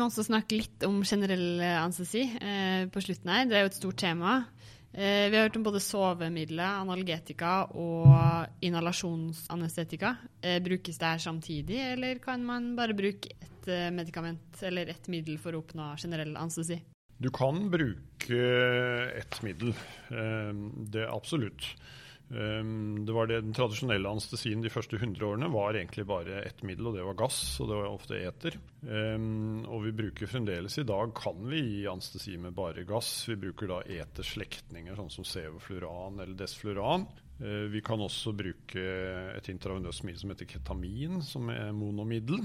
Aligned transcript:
Må 0.00 0.06
også 0.08 0.24
snakke 0.24 0.56
litt 0.56 0.84
om 0.86 1.02
generell 1.04 1.60
anestesi 1.60 2.22
eh, 2.40 2.86
på 2.88 3.02
slutten 3.04 3.28
her. 3.28 3.48
Det 3.50 3.58
er 3.58 3.66
jo 3.66 3.68
et 3.68 3.76
stort 3.76 3.98
tema. 4.00 4.38
Eh, 4.92 5.28
vi 5.30 5.36
har 5.36 5.44
hørt 5.44 5.58
om 5.58 5.66
både 5.66 5.82
sovemidler, 5.84 6.80
analgetika 6.80 7.66
og 7.78 8.64
inhalasjonsanestetika. 8.64 10.14
Eh, 10.40 10.56
brukes 10.64 10.98
det 10.98 11.10
her 11.12 11.20
samtidig, 11.22 11.78
eller 11.92 12.18
kan 12.24 12.42
man 12.44 12.72
bare 12.78 12.96
bruke 12.96 13.30
et 13.36 13.68
eh, 13.68 13.90
medikament 13.94 14.64
eller 14.66 14.90
et 14.90 15.12
middel 15.12 15.38
for 15.38 15.54
å 15.54 15.60
oppnå 15.62 15.92
generell 16.00 16.32
anestesi? 16.40 16.80
Du 17.20 17.28
kan 17.30 17.68
bruke 17.70 18.42
ett 19.20 19.42
middel. 19.44 19.76
Eh, 20.10 20.52
det 20.90 21.06
absolutt. 21.06 21.74
Um, 22.30 23.06
det 23.06 23.12
var 23.12 23.26
det, 23.26 23.40
Den 23.40 23.54
tradisjonelle 23.56 24.10
anestesien 24.10 24.62
de 24.62 24.70
første 24.70 24.94
100 25.00 25.24
årene 25.26 25.48
var 25.50 25.74
egentlig 25.74 26.04
bare 26.06 26.44
ett 26.44 26.62
middel, 26.62 26.86
og 26.90 26.94
det 26.94 27.06
var 27.06 27.18
gass. 27.18 27.40
Og 27.60 27.70
det 27.70 27.78
var 27.80 27.90
ofte 27.90 28.20
eter. 28.20 28.58
Um, 28.86 29.64
og 29.66 29.84
vi 29.88 29.96
bruker 30.02 30.30
fremdeles 30.30 30.78
i 30.78 30.86
dag 30.86 31.14
kan 31.18 31.42
vi 31.50 31.62
gi 31.64 31.82
anestesi 31.90 32.36
med 32.38 32.54
bare 32.56 32.86
gass. 32.88 33.10
Vi 33.28 33.38
bruker 33.40 33.72
da 33.72 33.82
eterslektninger, 33.82 34.94
sånn 34.98 35.12
som 35.12 35.26
sevofluran 35.26 36.22
eller 36.22 36.38
desfluran. 36.38 37.08
Uh, 37.40 37.66
vi 37.72 37.82
kan 37.82 38.02
også 38.02 38.36
bruke 38.36 38.86
et 39.34 39.50
intravenøst 39.50 40.06
middel 40.06 40.22
som 40.22 40.34
heter 40.34 40.50
ketamin, 40.54 41.22
som 41.26 41.50
er 41.50 41.72
monomiddel. 41.74 42.44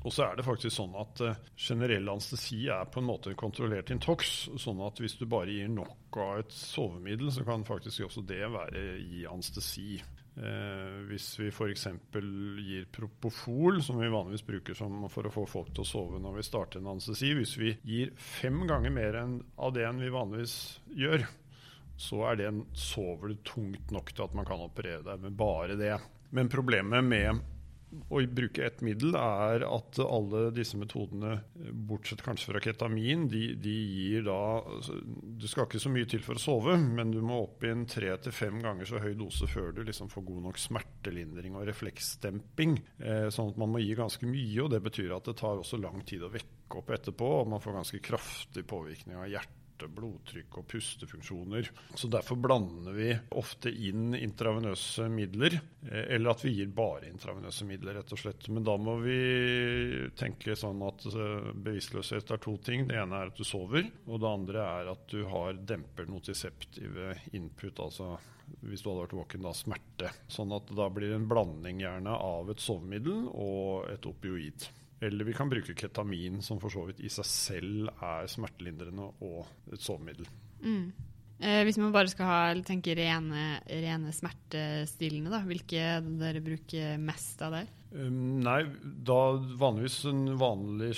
Og 0.00 0.14
så 0.14 0.24
er 0.24 0.38
det 0.38 0.46
faktisk 0.46 0.72
sånn 0.72 0.94
at 0.96 1.20
uh, 1.20 1.40
generell 1.60 2.08
anestesi 2.08 2.62
er 2.72 2.88
på 2.88 3.02
en 3.02 3.08
måte 3.10 3.34
kontrollert 3.38 3.92
intox. 3.92 4.48
Sånn 4.60 4.80
at 4.86 5.00
hvis 5.02 5.18
du 5.20 5.26
bare 5.28 5.52
gir 5.52 5.68
nok 5.72 6.20
av 6.20 6.40
et 6.40 6.54
sovemiddel, 6.56 7.28
så 7.34 7.44
kan 7.44 7.66
faktisk 7.68 8.08
også 8.08 8.24
det 8.28 8.46
være 8.48 8.86
i 9.04 9.26
anestesi. 9.28 9.98
Eh, 10.40 11.00
hvis 11.10 11.26
vi 11.40 11.48
f.eks. 11.50 11.88
gir 12.14 12.86
Propofol, 12.94 13.82
som 13.82 13.98
vi 14.00 14.08
vanligvis 14.08 14.46
bruker 14.46 14.78
for 15.10 15.26
å 15.26 15.32
få 15.34 15.44
folk 15.50 15.72
til 15.74 15.82
å 15.84 15.88
sove 15.88 16.20
når 16.22 16.38
vi 16.38 16.44
starter 16.46 16.78
en 16.78 16.92
anestesi 16.92 17.32
Hvis 17.34 17.56
vi 17.58 17.72
gir 17.82 18.12
fem 18.14 18.62
ganger 18.70 18.94
mer 18.94 19.18
enn 19.20 19.34
av 19.58 19.74
det 19.74 19.84
enn 19.88 20.00
vi 20.00 20.12
vanligvis 20.14 20.54
gjør, 20.96 21.26
så 22.00 22.22
er 22.30 22.40
det 22.40 22.48
en, 22.48 22.62
sover 22.72 23.34
du 23.34 23.42
tungt 23.44 23.92
nok 23.92 24.14
til 24.14 24.28
at 24.28 24.38
man 24.38 24.48
kan 24.48 24.62
operere 24.64 25.02
deg 25.10 25.26
med 25.26 25.36
bare 25.36 25.76
det. 25.76 25.96
Men 26.32 26.48
problemet 26.48 27.04
med 27.04 27.42
å 27.90 28.20
bruke 28.30 28.62
ett 28.64 28.82
middel 28.86 29.16
er 29.18 29.64
at 29.66 29.98
alle 30.02 30.42
disse 30.54 30.78
metodene, 30.78 31.40
bortsett 31.88 32.22
kanskje 32.22 32.52
fra 32.52 32.62
ketamin, 32.62 33.26
de, 33.30 33.42
de, 33.58 33.74
gir 33.94 34.26
da 34.28 34.38
altså, 34.60 34.98
Du 35.02 35.46
skal 35.50 35.66
ikke 35.66 35.82
så 35.82 35.92
mye 35.92 36.08
til 36.10 36.22
for 36.24 36.38
å 36.38 36.42
sove, 36.42 36.76
men 36.80 37.10
du 37.14 37.20
må 37.24 37.42
opp 37.44 37.66
i 37.66 37.72
en 37.72 37.86
tre 37.90 38.12
til 38.22 38.34
fem 38.34 38.60
ganger 38.62 38.88
så 38.88 39.02
høy 39.02 39.12
dose 39.18 39.48
før 39.50 39.74
du 39.74 39.82
liksom 39.86 40.10
får 40.12 40.26
god 40.28 40.46
nok 40.48 40.60
smertelindring 40.62 41.58
og 41.58 41.66
refleksdemping. 41.70 42.78
Eh, 43.02 43.28
sånn 43.34 43.52
at 43.54 43.60
man 43.60 43.74
må 43.74 43.82
gi 43.82 43.96
ganske 43.98 44.28
mye, 44.28 44.58
og 44.64 44.70
det 44.74 44.82
betyr 44.86 45.16
at 45.16 45.30
det 45.30 45.38
tar 45.40 45.60
også 45.60 45.80
lang 45.82 46.04
tid 46.06 46.26
å 46.26 46.32
vekke 46.32 46.78
opp 46.80 46.94
etterpå. 46.94 47.32
Og 47.42 47.50
man 47.54 47.62
får 47.62 47.80
ganske 47.80 48.04
kraftig 48.04 48.66
påvirkning 48.70 49.18
av 49.18 49.30
hjertet 49.30 49.56
hjerte, 49.80 49.94
blodtrykk 49.94 50.58
og 50.58 50.66
pustefunksjoner. 50.68 51.70
Så 51.94 52.08
Derfor 52.08 52.36
blander 52.36 52.92
vi 52.92 53.18
ofte 53.30 53.70
inn 53.70 54.14
intravenøse 54.14 55.08
midler, 55.08 55.60
eh, 55.90 56.14
eller 56.14 56.30
at 56.30 56.44
vi 56.44 56.54
gir 56.54 56.68
bare 56.68 57.08
intravenøse 57.08 57.64
midler, 57.64 57.94
rett 57.94 58.12
og 58.12 58.18
slett. 58.18 58.48
Men 58.48 58.64
da 58.64 58.76
må 58.76 58.98
vi 59.00 60.10
tenke 60.16 60.56
sånn 60.56 60.82
at 60.82 61.06
eh, 61.06 61.52
bevisstløshet 61.54 62.30
er 62.30 62.38
to 62.38 62.56
ting. 62.58 62.86
Det 62.88 62.98
ene 62.98 63.16
er 63.16 63.30
at 63.30 63.36
du 63.36 63.44
sover, 63.44 63.86
og 64.06 64.20
det 64.20 64.28
andre 64.28 64.66
er 64.80 64.92
at 64.92 65.06
du 65.10 65.24
har 65.26 65.54
demper 65.54 66.06
notiseptive 66.06 67.16
input, 67.32 67.80
altså 67.80 68.18
hvis 68.66 68.82
du 68.82 68.90
hadde 68.90 69.04
vært 69.04 69.14
våken, 69.14 69.44
da 69.46 69.52
smerte. 69.54 70.10
Sånn 70.26 70.50
at 70.52 70.72
da 70.74 70.88
blir 70.90 71.12
det 71.12 71.20
en 71.20 71.28
blanding 71.30 71.84
gjerne 71.84 72.10
av 72.10 72.50
et 72.50 72.60
sovemiddel 72.60 73.28
og 73.30 73.86
et 73.92 74.08
opioid. 74.10 74.66
Eller 75.00 75.24
vi 75.24 75.34
kan 75.36 75.48
bruke 75.48 75.74
ketamin, 75.76 76.42
som 76.44 76.60
for 76.60 76.72
så 76.72 76.84
vidt 76.88 77.00
i 77.00 77.10
seg 77.12 77.28
selv 77.28 77.92
er 78.04 78.28
smertelindrende 78.28 79.06
og 79.24 79.72
et 79.72 79.80
sovemiddel. 79.80 80.28
Mm. 80.60 80.90
Eh, 81.40 81.62
hvis 81.64 81.78
man 81.80 81.94
bare 81.94 82.10
skal 82.12 82.28
ha, 82.28 82.40
tenke 82.66 82.92
rene, 82.98 83.44
rene 83.64 84.12
smertestillende, 84.12 85.32
da, 85.32 85.40
hvilke 85.48 85.86
dere 86.20 86.42
bruker 86.44 87.00
mest 87.00 87.40
av 87.46 87.56
der? 87.56 87.70
Um, 87.90 88.38
nei, 88.38 88.60
da 89.02 89.32
vanligvis 89.58 90.04
en 90.06 90.36
vanlig 90.38 90.92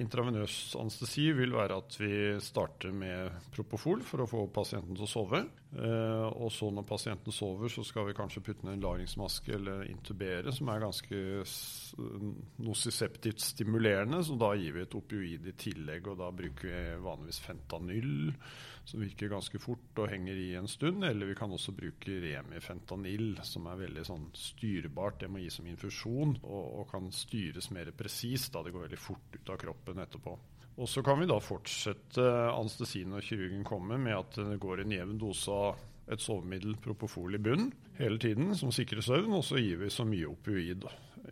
intravenøs 0.00 0.54
anestesi 0.80 1.26
vil 1.36 1.52
være 1.52 1.76
at 1.82 1.98
vi 2.00 2.12
starter 2.40 2.94
med 2.96 3.50
Propofol 3.52 4.00
for 4.08 4.24
å 4.24 4.28
få 4.30 4.46
pasienten 4.54 4.96
til 4.96 5.04
å 5.04 5.10
sove. 5.10 5.42
Uh, 5.70 6.32
og 6.32 6.48
så 6.50 6.70
når 6.72 6.88
pasienten 6.88 7.34
sover, 7.34 7.68
så 7.70 7.84
skal 7.86 8.08
vi 8.08 8.16
kanskje 8.16 8.42
putte 8.46 8.64
ned 8.66 8.78
en 8.78 8.86
lagringsmaske 8.86 9.52
eller 9.58 9.84
intubere, 9.90 10.54
som 10.56 10.72
er 10.72 10.82
ganske 10.86 11.20
nosiseptivt 12.64 13.44
stimulerende. 13.44 14.24
Så 14.24 14.40
da 14.40 14.54
gir 14.56 14.78
vi 14.78 14.86
et 14.86 14.96
opioid 14.96 15.52
i 15.52 15.56
tillegg, 15.60 16.08
og 16.08 16.22
da 16.24 16.32
bruker 16.32 16.72
vi 16.72 16.82
vanligvis 17.04 17.44
fentanyl 17.44 18.30
som 18.90 19.00
virker 19.04 19.30
ganske 19.30 19.58
fort 19.62 20.00
og 20.02 20.08
henger 20.10 20.38
i 20.40 20.48
en 20.58 20.68
stund. 20.70 21.04
Eller 21.06 21.30
vi 21.30 21.36
kan 21.38 21.52
også 21.52 21.74
bruke 21.76 22.16
remifentanyl, 22.24 23.36
som 23.46 23.68
er 23.70 23.84
veldig 23.84 24.04
sånn 24.08 24.26
styrbart. 24.36 25.20
Det 25.20 25.30
må 25.30 25.42
gis 25.44 25.60
som 25.60 25.68
infusjon 25.70 26.29
og, 26.42 26.64
og 26.80 26.88
kan 26.90 27.10
styres 27.14 27.70
mer 27.74 27.90
presist 27.96 28.52
da 28.54 28.64
det 28.64 28.72
går 28.74 28.86
veldig 28.86 29.00
fort 29.00 29.36
ut 29.36 29.52
av 29.52 29.60
kroppen 29.60 30.02
etterpå. 30.04 30.38
Og 30.80 30.88
Så 30.88 31.02
kan 31.04 31.18
vi 31.20 31.28
da 31.28 31.36
fortsette 31.42 32.24
anestesien 32.54 33.10
når 33.12 33.26
kirurgen 33.26 33.64
kommer, 33.68 34.00
med 34.00 34.16
at 34.16 34.38
det 34.38 34.60
går 34.62 34.80
en 34.80 34.94
jevn 34.94 35.18
dose 35.20 35.52
av 35.52 35.80
et 36.10 36.22
sovemiddel, 36.22 36.76
propofol, 36.82 37.36
i 37.36 37.42
bunnen 37.42 37.70
hele 37.98 38.18
tiden, 38.22 38.54
som 38.56 38.72
sikrer 38.74 39.04
søvn. 39.04 39.34
Og 39.36 39.44
så 39.46 39.60
gir 39.60 39.82
vi 39.82 39.90
så 39.92 40.06
mye 40.08 40.30
opioid, 40.30 40.86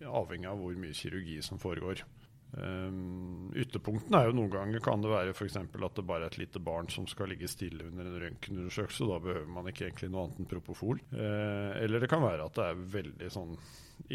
avhengig 0.04 0.50
av 0.50 0.60
hvor 0.60 0.76
mye 0.78 0.96
kirurgi 0.96 1.40
som 1.44 1.60
foregår. 1.62 2.04
Um, 2.48 3.50
ytterpunktene 3.60 4.22
er 4.22 4.30
jo 4.30 4.36
noen 4.38 4.52
ganger 4.52 4.80
kan 4.80 5.02
det 5.04 5.10
være 5.12 5.34
f.eks. 5.34 5.58
at 5.60 5.98
det 5.98 6.04
bare 6.08 6.24
er 6.24 6.32
et 6.32 6.38
lite 6.40 6.62
barn 6.64 6.88
som 6.88 7.04
skal 7.10 7.28
ligge 7.28 7.50
stille 7.50 7.90
under 7.90 8.08
en 8.08 8.20
røntgenundersøkelse. 8.22 9.08
Da 9.10 9.18
behøver 9.24 9.50
man 9.52 9.68
ikke 9.68 9.88
egentlig 9.88 10.08
noe 10.12 10.26
annet 10.26 10.40
enn 10.42 10.50
propofol. 10.50 11.02
Uh, 11.12 11.76
eller 11.82 12.04
det 12.04 12.10
kan 12.10 12.24
være 12.24 12.48
at 12.48 12.56
det 12.56 12.68
er 12.68 12.86
veldig 12.98 13.32
sånn 13.34 13.56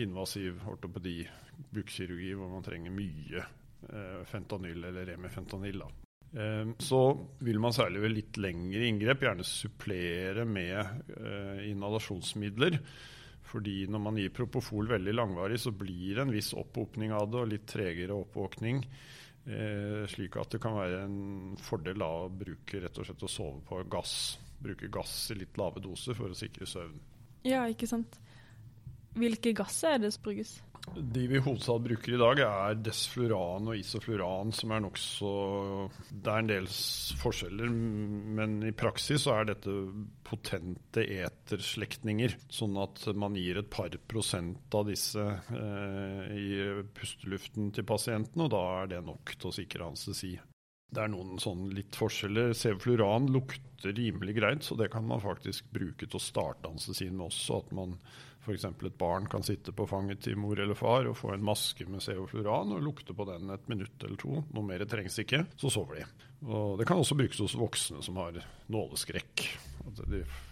invasiv 0.01 0.63
ortopedi, 0.71 1.19
bukkirurgi, 1.73 2.31
hvor 2.39 2.49
man 2.55 2.65
trenger 2.65 2.95
mye 2.95 3.43
uh, 3.43 4.23
fentanyl 4.29 4.89
eller 4.89 5.13
remifentanyl. 5.13 5.83
da. 5.85 5.91
Um, 6.33 6.73
så 6.81 7.03
vil 7.45 7.59
man 7.61 7.75
særlig 7.75 8.01
ved 8.01 8.15
litt 8.15 8.37
lengre 8.41 8.87
inngrep 8.89 9.21
gjerne 9.21 9.45
supplere 9.45 10.47
med 10.49 10.79
uh, 11.13 11.59
inhalasjonsmidler. 11.69 12.79
Fordi 13.43 13.83
når 13.91 14.01
man 14.01 14.17
gir 14.17 14.31
Propofol 14.33 14.87
veldig 14.89 15.13
langvarig, 15.13 15.59
så 15.61 15.73
blir 15.75 16.15
det 16.15 16.23
en 16.23 16.33
viss 16.33 16.53
opphopning 16.57 17.13
av 17.13 17.27
det, 17.29 17.41
og 17.41 17.51
litt 17.51 17.67
tregere 17.69 18.15
oppvåkning. 18.15 18.83
Eh, 19.43 20.03
slik 20.07 20.37
at 20.39 20.55
det 20.55 20.61
kan 20.63 20.77
være 20.77 21.01
en 21.03 21.55
fordel 21.59 21.99
da 21.99 22.07
å 22.23 22.29
bruke 22.31 22.79
rett 22.79 22.99
og 22.99 23.09
slett 23.09 23.25
å 23.27 23.31
sove 23.31 23.59
på 23.67 23.81
gass. 23.91 24.15
Bruke 24.63 24.87
gass 24.87 25.17
i 25.33 25.41
litt 25.41 25.59
lave 25.59 25.83
doser 25.83 26.15
for 26.17 26.31
å 26.31 26.37
sikre 26.37 26.67
søvn. 26.69 27.01
Ja, 27.43 27.65
ikke 27.67 27.89
sant. 27.89 28.15
Hvilke 29.19 29.51
gasser 29.57 29.97
er 29.97 30.05
det 30.05 30.13
som 30.15 30.23
brukes? 30.25 30.55
De 30.91 31.23
vi 31.27 31.39
hovedsak 31.39 31.79
bruker 31.85 32.13
i 32.13 32.19
dag, 32.19 32.39
er 32.43 32.79
desfluran 32.83 33.69
og 33.71 33.79
isofluran, 33.79 34.51
som 34.53 34.73
er 34.75 34.83
nokså 34.83 35.31
Det 36.11 36.29
er 36.33 36.43
en 36.43 36.51
del 36.51 36.67
forskjeller, 37.21 37.71
men 38.39 38.57
i 38.67 38.73
praksis 38.75 39.23
så 39.25 39.37
er 39.39 39.49
dette 39.53 39.73
potente 40.27 41.05
eterslektninger. 41.05 42.35
Sånn 42.51 42.77
at 42.83 43.07
man 43.15 43.39
gir 43.39 43.61
et 43.61 43.71
par 43.73 43.95
prosent 44.11 44.75
av 44.75 44.89
disse 44.91 45.23
eh, 45.23 46.23
i 46.35 46.47
pusteluften 46.93 47.71
til 47.73 47.87
pasienten, 47.87 48.45
og 48.45 48.53
da 48.53 48.63
er 48.83 48.95
det 48.95 49.05
nok 49.07 49.37
til 49.37 49.49
å 49.49 49.55
sikre 49.55 49.87
anestesi. 49.87 50.35
Det 50.93 51.01
er 51.01 51.09
noen 51.09 51.39
sånn 51.41 51.69
litt 51.73 51.95
forskjeller. 51.97 52.53
Sevfluran 52.57 53.31
lukter 53.33 53.95
rimelig 53.97 54.35
greit, 54.37 54.65
så 54.65 54.77
det 54.79 54.91
kan 54.93 55.07
man 55.09 55.23
faktisk 55.23 55.71
bruke 55.73 56.05
til 56.05 56.19
å 56.19 56.21
starte 56.21 56.71
sin 56.83 57.17
med 57.17 57.27
også. 57.31 57.63
At 57.63 57.73
man 57.75 57.95
f.eks. 58.43 58.65
et 58.67 58.97
barn 58.99 59.27
kan 59.31 59.45
sitte 59.45 59.73
på 59.75 59.87
fanget 59.89 60.25
til 60.25 60.37
mor 60.39 60.59
eller 60.59 60.77
far 60.77 61.07
og 61.09 61.17
få 61.17 61.33
en 61.33 61.45
maske 61.45 61.87
med 61.89 62.03
sevfluran 62.03 62.75
og 62.75 62.83
lukte 62.83 63.15
på 63.15 63.25
den 63.29 63.53
et 63.55 63.69
minutt 63.71 64.03
eller 64.03 64.19
to. 64.19 64.43
Noe 64.53 64.67
mer 64.67 64.83
trengs 64.89 65.17
ikke. 65.23 65.45
Så 65.57 65.71
sover 65.73 66.01
de. 66.01 66.09
Og 66.43 66.77
det 66.79 66.87
kan 66.89 66.99
også 66.99 67.17
brukes 67.17 67.39
hos 67.39 67.57
voksne 67.57 68.03
som 68.03 68.19
har 68.19 68.37
nåleskrekk. 68.73 69.47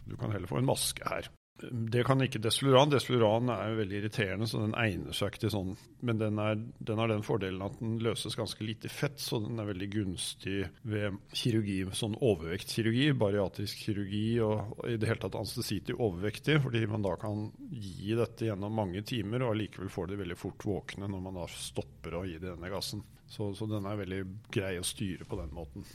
Du 0.08 0.16
kan 0.18 0.32
heller 0.32 0.50
få 0.50 0.62
en 0.62 0.72
maske 0.72 1.06
her. 1.08 1.30
Det 1.70 2.04
kan 2.08 2.22
ikke 2.24 2.42
desfluran. 2.42 2.90
Desfluran 2.92 3.50
er 3.54 3.76
veldig 3.78 4.00
irriterende, 4.00 4.48
så 4.50 4.62
den 4.64 4.76
egner 4.80 5.16
seg 5.16 5.32
ikke 5.32 5.44
til 5.44 5.54
sånn. 5.54 5.72
Men 6.06 6.20
den, 6.22 6.40
er, 6.42 6.60
den, 6.80 7.02
har 7.02 7.12
den 7.12 7.26
fordelen 7.26 7.64
at 7.66 7.78
den 7.80 7.98
løses 8.04 8.38
ganske 8.40 8.66
lite 8.66 8.90
fett, 8.92 9.20
så 9.22 9.42
den 9.44 9.62
er 9.62 9.70
veldig 9.70 9.90
gunstig 9.94 10.66
ved 10.82 11.20
kirurgi, 11.38 11.80
sånn 11.98 12.18
overvektkirurgi, 12.18 13.12
bariatrisk 13.22 13.86
kirurgi 13.86 14.26
og 14.46 14.86
i 14.90 14.98
det 15.02 15.12
hele 15.12 15.24
tatt 15.24 15.40
anestesi 15.40 15.82
til 15.86 16.02
overvektig, 16.02 16.60
fordi 16.66 16.86
man 16.90 17.06
da 17.06 17.16
kan 17.22 17.50
gi 17.72 18.16
dette 18.18 18.50
gjennom 18.50 18.78
mange 18.82 19.06
timer 19.08 19.46
og 19.46 19.56
allikevel 19.56 19.92
får 19.94 20.12
de 20.12 20.22
veldig 20.24 20.40
fort 20.40 20.68
våkne 20.68 21.10
når 21.12 21.26
man 21.28 21.42
da 21.42 21.50
stopper 21.52 22.18
å 22.18 22.26
gi 22.28 22.40
denne 22.42 22.72
gassen. 22.74 23.04
Så, 23.32 23.54
så 23.56 23.68
den 23.70 23.86
er 23.88 24.00
veldig 24.00 24.24
grei 24.52 24.76
å 24.80 24.88
styre 24.88 25.28
på 25.28 25.38
den 25.40 25.54
måten. 25.56 25.86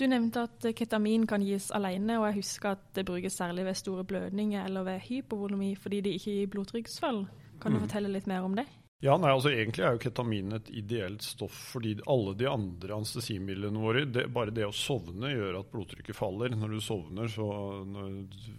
Du 0.00 0.06
nevnte 0.08 0.46
at 0.46 0.64
ketamin 0.72 1.26
kan 1.28 1.42
gis 1.44 1.66
alene, 1.76 2.14
og 2.16 2.30
jeg 2.30 2.38
husker 2.38 2.72
at 2.72 2.84
det 2.96 3.04
brukes 3.04 3.34
særlig 3.36 3.66
ved 3.66 3.76
store 3.76 4.04
blødninger 4.08 4.64
eller 4.64 4.86
ved 4.86 5.02
hypovolemi 5.04 5.74
fordi 5.76 6.00
det 6.06 6.14
ikke 6.16 6.36
gir 6.38 6.52
blodtrykksfall. 6.54 7.26
Kan 7.60 7.74
du 7.74 7.76
mm. 7.76 7.82
fortelle 7.84 8.12
litt 8.14 8.30
mer 8.30 8.46
om 8.46 8.56
det? 8.56 8.64
Ja, 9.00 9.14
nei, 9.16 9.30
altså 9.32 9.48
Egentlig 9.52 9.84
er 9.84 9.94
jo 9.96 10.00
ketamin 10.00 10.56
et 10.56 10.66
ideelt 10.76 11.24
stoff 11.24 11.56
fordi 11.72 11.94
alle 12.08 12.34
de 12.36 12.48
andre 12.48 12.98
anestesimidlene 12.98 13.80
våre 13.80 14.02
det, 14.04 14.26
Bare 14.32 14.52
det 14.52 14.66
å 14.68 14.74
sovne 14.76 15.32
gjør 15.32 15.56
at 15.62 15.70
blodtrykket 15.72 16.16
faller. 16.16 16.56
Når 16.56 16.74
du 16.74 16.80
sovner, 16.84 17.28
så 17.32 17.46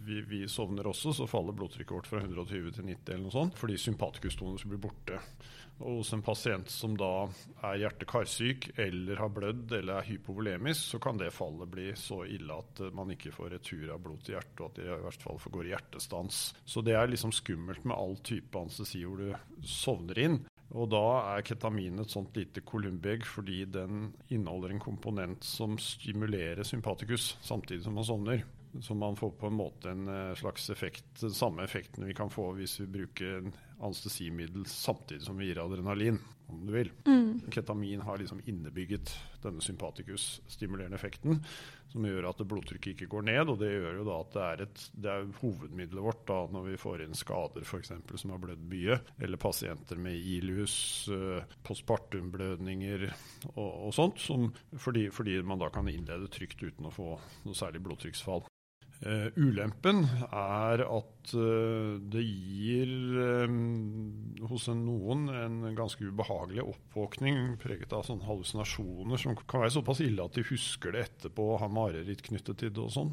vi, 0.06 0.18
vi, 0.30 0.44
sovner 0.50 0.90
også, 0.90 1.14
så 1.18 1.28
faller 1.30 1.58
blodtrykket 1.58 1.94
vårt 1.94 2.10
fra 2.10 2.22
120 2.22 2.70
til 2.78 2.86
90 2.90 3.14
eller 3.14 3.26
noe 3.26 3.34
sånt, 3.34 3.58
fordi 3.58 3.78
sympatikustonus 3.82 4.66
blir 4.70 4.82
borte. 4.82 5.18
Og 5.80 5.98
hos 5.98 6.12
en 6.14 6.22
pasient 6.22 6.70
som 6.70 6.94
da 6.98 7.26
er 7.66 7.80
hjerte-karsyk 7.80 8.68
eller 8.78 9.18
har 9.18 9.32
blødd 9.34 9.72
eller 9.80 9.98
er 9.98 10.06
hypovolemisk, 10.06 10.92
så 10.92 11.00
kan 11.02 11.18
det 11.18 11.32
fallet 11.34 11.70
bli 11.72 11.88
så 11.98 12.22
ille 12.28 12.54
at 12.54 12.84
man 12.94 13.10
ikke 13.14 13.34
får 13.34 13.56
retur 13.56 13.88
av 13.94 14.02
blod 14.04 14.22
til 14.22 14.36
hjertet, 14.36 14.60
og 14.60 14.68
at 14.68 14.78
det 14.78 14.86
i 14.86 15.02
hvert 15.08 15.26
fall 15.26 15.42
går 15.56 15.66
i 15.66 15.74
hjertestans. 15.74 16.42
Så 16.64 16.84
det 16.86 16.94
er 16.98 17.10
liksom 17.10 17.34
skummelt 17.34 17.82
med 17.88 17.98
all 17.98 18.14
type 18.22 18.58
anestesi 18.58 19.02
hvor 19.02 19.24
du 19.24 19.66
sovner 19.66 20.22
inn. 20.22 20.42
Og 20.72 20.88
da 20.88 21.04
er 21.34 21.44
ketamin 21.44 22.00
et 22.00 22.12
sånt 22.12 22.36
lite 22.38 22.62
kolumbegg 22.64 23.26
fordi 23.28 23.64
den 23.68 24.12
inneholder 24.32 24.72
en 24.72 24.80
komponent 24.80 25.44
som 25.44 25.76
stimulerer 25.80 26.64
sympatikus 26.64 27.34
samtidig 27.44 27.84
som 27.84 27.98
man 27.98 28.08
sovner. 28.08 28.44
Så 28.80 28.94
man 28.96 29.16
får 29.16 29.30
på 29.36 29.50
en 29.50 29.58
måte 29.58 29.90
en 29.90 30.06
eh, 30.08 30.34
slags 30.34 30.70
effekt, 30.72 31.04
samme 31.20 31.66
effekten 31.66 32.06
vi 32.08 32.14
kan 32.16 32.30
få 32.32 32.54
hvis 32.56 32.78
vi 32.80 32.86
bruker 32.94 33.34
en 33.42 33.52
anestesimiddel 33.82 34.66
samtidig 34.70 35.26
som 35.26 35.38
vi 35.38 35.50
gir 35.50 35.60
adrenalin, 35.62 36.18
om 36.46 36.66
du 36.66 36.72
vil. 36.72 36.90
Mm. 37.06 37.40
Ketamin 37.50 38.00
har 38.00 38.18
liksom 38.18 38.40
innebygget 38.44 39.14
denne 39.42 39.60
sympatikus-stimulerende 39.64 40.96
effekten, 40.96 41.40
som 41.92 42.06
gjør 42.06 42.28
at 42.30 42.42
blodtrykket 42.48 42.94
ikke 42.94 43.08
går 43.14 43.26
ned. 43.28 43.50
Og 43.52 43.58
det 43.60 43.72
gjør 43.72 43.98
jo 44.00 44.06
da 44.06 44.18
at 44.20 44.36
det 44.36 44.44
er, 44.44 44.64
et, 44.66 44.84
det 44.92 45.12
er 45.12 45.32
hovedmiddelet 45.40 46.06
vårt 46.06 46.24
da, 46.28 46.38
når 46.52 46.68
vi 46.70 46.78
får 46.84 47.04
inn 47.06 47.18
skader 47.18 47.66
f.eks. 47.66 47.92
som 48.22 48.34
har 48.34 48.42
blødd 48.42 48.64
mye, 48.70 49.00
eller 49.22 49.42
pasienter 49.42 50.00
med 50.00 50.16
ilus, 50.36 50.76
uh, 51.12 51.42
postpartumblødninger 51.66 53.08
og, 53.54 53.70
og 53.88 53.92
sånt, 53.96 54.20
som, 54.22 54.50
fordi, 54.76 55.08
fordi 55.14 55.40
man 55.46 55.62
da 55.62 55.72
kan 55.72 55.90
innlede 55.90 56.30
trygt 56.32 56.62
uten 56.62 56.88
å 56.88 56.94
få 56.94 57.14
noe 57.46 57.58
særlig 57.58 57.84
blodtrykksfall. 57.86 58.44
Uh, 59.02 59.34
ulempen 59.34 60.04
er 60.30 60.84
at 60.86 61.32
uh, 61.34 61.98
det 62.12 62.22
gir 62.22 62.92
um, 63.48 63.56
hos 64.46 64.68
en, 64.70 64.84
noen 64.86 65.24
en 65.34 65.56
ganske 65.74 66.06
ubehagelig 66.06 66.62
oppvåkning 66.62 67.56
preget 67.62 67.90
av 67.96 68.04
sånne 68.06 68.28
hallusinasjoner 68.28 69.18
som 69.18 69.34
kan 69.40 69.64
være 69.64 69.74
såpass 69.74 70.04
ille 70.06 70.22
at 70.22 70.38
de 70.38 70.46
husker 70.46 70.94
det 70.94 71.02
etterpå 71.08 71.48
og 71.56 71.64
har 71.64 71.74
mareritt 71.74 72.22
knyttet 72.28 72.62
til 72.62 72.70
det 72.70 72.84
og 72.84 72.94
sånn. 72.94 73.12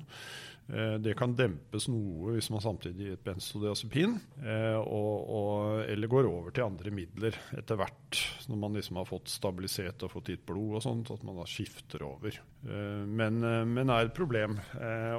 Eh, 0.74 0.96
det 1.02 1.16
kan 1.18 1.34
dempes 1.34 1.88
noe 1.90 2.36
hvis 2.36 2.50
man 2.54 2.62
samtidig 2.62 3.08
gir 3.08 3.16
et 3.16 3.26
benzodiazepin, 3.26 4.16
eh, 4.44 4.78
og, 4.78 5.14
og, 5.26 5.84
eller 5.90 6.12
går 6.12 6.30
over 6.30 6.54
til 6.54 6.68
andre 6.68 6.94
midler 6.94 7.38
etter 7.58 7.80
hvert, 7.80 8.20
når 8.52 8.62
man 8.62 8.78
liksom 8.78 9.00
har 9.02 9.10
fått 9.10 9.32
stabilisert 9.34 10.06
og 10.06 10.14
fått 10.14 10.34
gitt 10.34 10.46
blod 10.46 10.78
og 10.78 10.86
sånt, 10.86 11.10
at 11.16 11.26
man 11.26 11.40
da 11.42 11.48
skifter 11.50 12.06
over. 12.06 12.38
Eh, 12.68 13.06
men, 13.08 13.42
men 13.74 13.94
er 13.94 14.10
et 14.10 14.18
problem, 14.18 14.60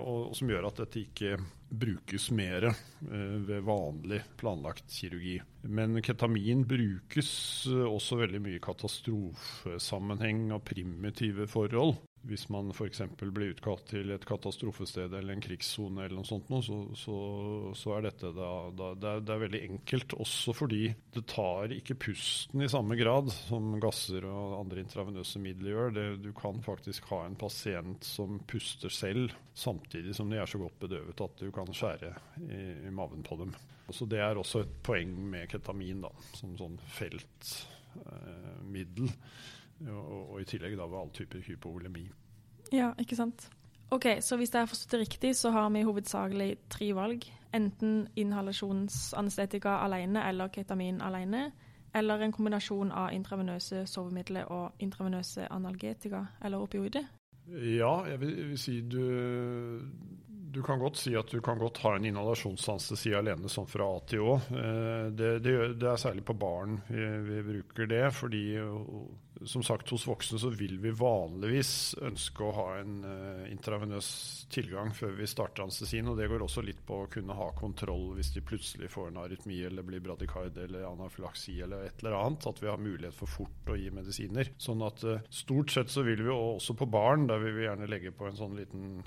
og, 0.00 0.31
som 0.37 0.50
gjør 0.50 0.69
at 0.69 0.85
dette 0.85 1.02
ikke 1.02 1.38
brukes 1.70 2.29
mer 2.35 2.67
ved 3.00 3.62
vanlig 3.62 4.19
planlagt 4.41 4.91
kirurgi. 4.91 5.37
Men 5.70 6.00
ketamin 6.03 6.64
brukes 6.67 7.31
også 7.70 8.19
veldig 8.25 8.41
mye 8.43 8.58
i 8.58 8.62
katastrofesammenheng 8.64 10.49
og 10.56 10.64
primitive 10.67 11.46
forhold. 11.50 11.94
Hvis 12.28 12.49
man 12.52 12.69
f.eks. 12.75 13.00
blir 13.17 13.55
utkalt 13.55 13.87
til 13.88 14.11
et 14.12 14.25
katastrofested 14.28 15.14
eller 15.17 15.32
en 15.32 15.40
krigssone, 15.40 16.05
eller 16.05 16.19
noe 16.19 16.28
sånt, 16.28 16.50
så, 16.67 16.76
så, 16.99 17.17
så, 17.78 17.94
er 17.96 18.05
dette 18.11 18.32
da, 18.37 18.49
da 18.76 18.90
det, 18.93 19.08
er, 19.08 19.22
det, 19.25 19.32
er, 19.32 19.44
veldig 19.46 19.62
enkelt. 19.70 20.12
Også 20.20 20.52
fordi 20.56 20.82
det 21.14 21.25
tar 21.32 21.72
ikke 21.72 21.96
pusten 22.05 22.61
i 22.67 22.69
samme 22.72 22.99
grad 23.00 23.32
som 23.32 23.81
gasser 23.81 24.26
og 24.28 24.58
andre 24.58 24.84
intravenøse 24.84 25.40
midler 25.40 25.72
gjør. 25.72 25.96
Det, 25.96 26.06
du 26.26 26.31
kan 26.37 26.61
faktisk 26.67 27.08
ha 27.14 27.25
en 27.25 27.40
pasient 27.40 28.05
som 28.05 28.40
puster 28.50 28.93
selv, 28.93 29.32
samtidig 29.56 30.12
som 30.17 30.28
de 30.31 30.37
er 30.43 30.49
så 30.50 30.61
godt 30.61 30.76
bedøvet 30.82 31.25
at 31.25 31.34
du 31.40 31.49
kan 31.56 31.72
skjære 31.72 32.12
i, 32.44 32.61
i 32.84 32.90
maven 32.93 33.25
på 33.25 33.34
dem. 33.40 33.56
Så 33.90 34.06
Det 34.06 34.20
er 34.22 34.38
også 34.38 34.61
et 34.62 34.75
poeng 34.87 35.11
med 35.32 35.49
ketamin 35.50 36.00
da, 36.05 36.11
som 36.37 36.52
sånn 36.58 36.76
feltmiddel. 36.99 37.56
Eh, 39.08 39.14
og, 39.88 40.32
og, 40.32 40.37
i 40.41 40.44
tillegg 40.49 40.77
da 40.79 40.87
ved 40.88 41.00
alle 41.00 41.17
typer 41.17 41.43
hypovolemi. 41.47 42.05
Ja, 42.73 42.93
ikke 42.99 43.17
sant. 43.17 43.49
Ok, 43.91 44.06
Så 44.21 44.37
hvis 44.37 44.53
jeg 44.55 44.62
har 44.62 44.71
forstått 44.71 44.93
det 44.93 45.00
riktig, 45.00 45.37
så 45.37 45.50
har 45.50 45.71
vi 45.71 45.82
hovedsakelig 45.82 46.56
tre 46.71 46.93
valg. 46.94 47.25
Enten 47.55 48.06
inhalasjonsanestetika 48.17 49.81
alene 49.82 50.29
eller 50.29 50.49
ketamin 50.49 51.00
alene. 51.03 51.50
Eller 51.94 52.21
en 52.23 52.32
kombinasjon 52.32 52.93
av 52.93 53.11
intravenøse 53.12 53.82
sovemidler 53.87 54.47
og 54.47 54.79
intravenøse 54.79 55.49
analgetika 55.50 56.27
eller 56.44 56.62
opioider. 56.62 57.09
Ja, 57.50 58.05
jeg 58.06 58.21
vil, 58.21 58.37
jeg 58.38 58.49
vil 58.53 58.59
si 58.62 58.81
du, 58.87 59.00
du 60.55 60.62
kan 60.62 60.79
godt 60.79 61.00
si 61.00 61.17
at 61.19 61.32
du 61.32 61.41
kan 61.43 61.59
godt 61.59 61.81
ha 61.82 61.97
en 61.97 62.06
inhalasjonsanestesi 62.06 63.11
alene 63.19 63.50
sånn 63.50 63.67
fra 63.71 63.88
A 63.91 63.99
til 64.06 64.23
Å. 64.23 64.37
Eh, 64.50 65.09
det, 65.19 65.32
det, 65.43 65.56
det, 65.81 65.88
er 65.91 65.99
særlig 65.99 66.25
på 66.27 66.37
barn 66.38 66.79
vi, 66.88 67.09
vi 67.27 67.43
bruker 67.49 67.91
det, 67.91 68.05
fordi 68.15 68.44
som 69.46 69.62
sagt, 69.62 69.90
hos 69.90 70.06
voksne 70.06 70.38
så 70.38 70.50
vil 70.52 70.76
vi 70.82 70.90
vanligvis 70.96 71.94
ønske 72.04 72.44
å 72.44 72.52
ha 72.56 72.66
en 72.81 72.98
uh, 73.04 73.46
intravenøs 73.48 74.10
tilgang 74.52 74.92
før 74.96 75.14
vi 75.16 75.28
starter 75.31 75.64
anestesien. 75.64 76.08
Og 76.10 76.19
det 76.19 76.28
går 76.28 76.44
også 76.44 76.64
litt 76.64 76.82
på 76.87 77.02
å 77.02 77.08
kunne 77.12 77.37
ha 77.38 77.50
kontroll 77.56 78.10
hvis 78.19 78.34
de 78.34 78.44
plutselig 78.44 78.90
får 78.92 79.10
en 79.10 79.22
arytmi 79.22 79.62
eller 79.69 79.87
blir 79.87 80.04
bradykard 80.04 80.58
eller 80.60 80.88
anafylaksi 80.90 81.56
eller 81.64 81.88
et 81.88 82.04
eller 82.04 82.19
annet. 82.19 82.50
At 82.52 82.60
vi 82.60 82.69
har 82.69 82.82
mulighet 82.82 83.16
for 83.16 83.32
fort 83.32 83.72
å 83.72 83.78
gi 83.81 83.88
medisiner. 83.94 84.52
Sånn 84.60 84.84
at 84.87 85.04
uh, 85.08 85.25
stort 85.32 85.72
sett 85.72 85.93
så 85.93 86.04
vil 86.06 86.25
vi 86.26 86.34
også 86.34 86.76
på 86.76 86.90
barn, 86.90 87.28
der 87.31 87.40
vil 87.40 87.56
vi 87.56 87.66
gjerne 87.69 87.88
legge 87.90 88.12
på 88.16 88.28
en 88.28 88.38
sånn 88.40 88.60
liten 88.60 89.00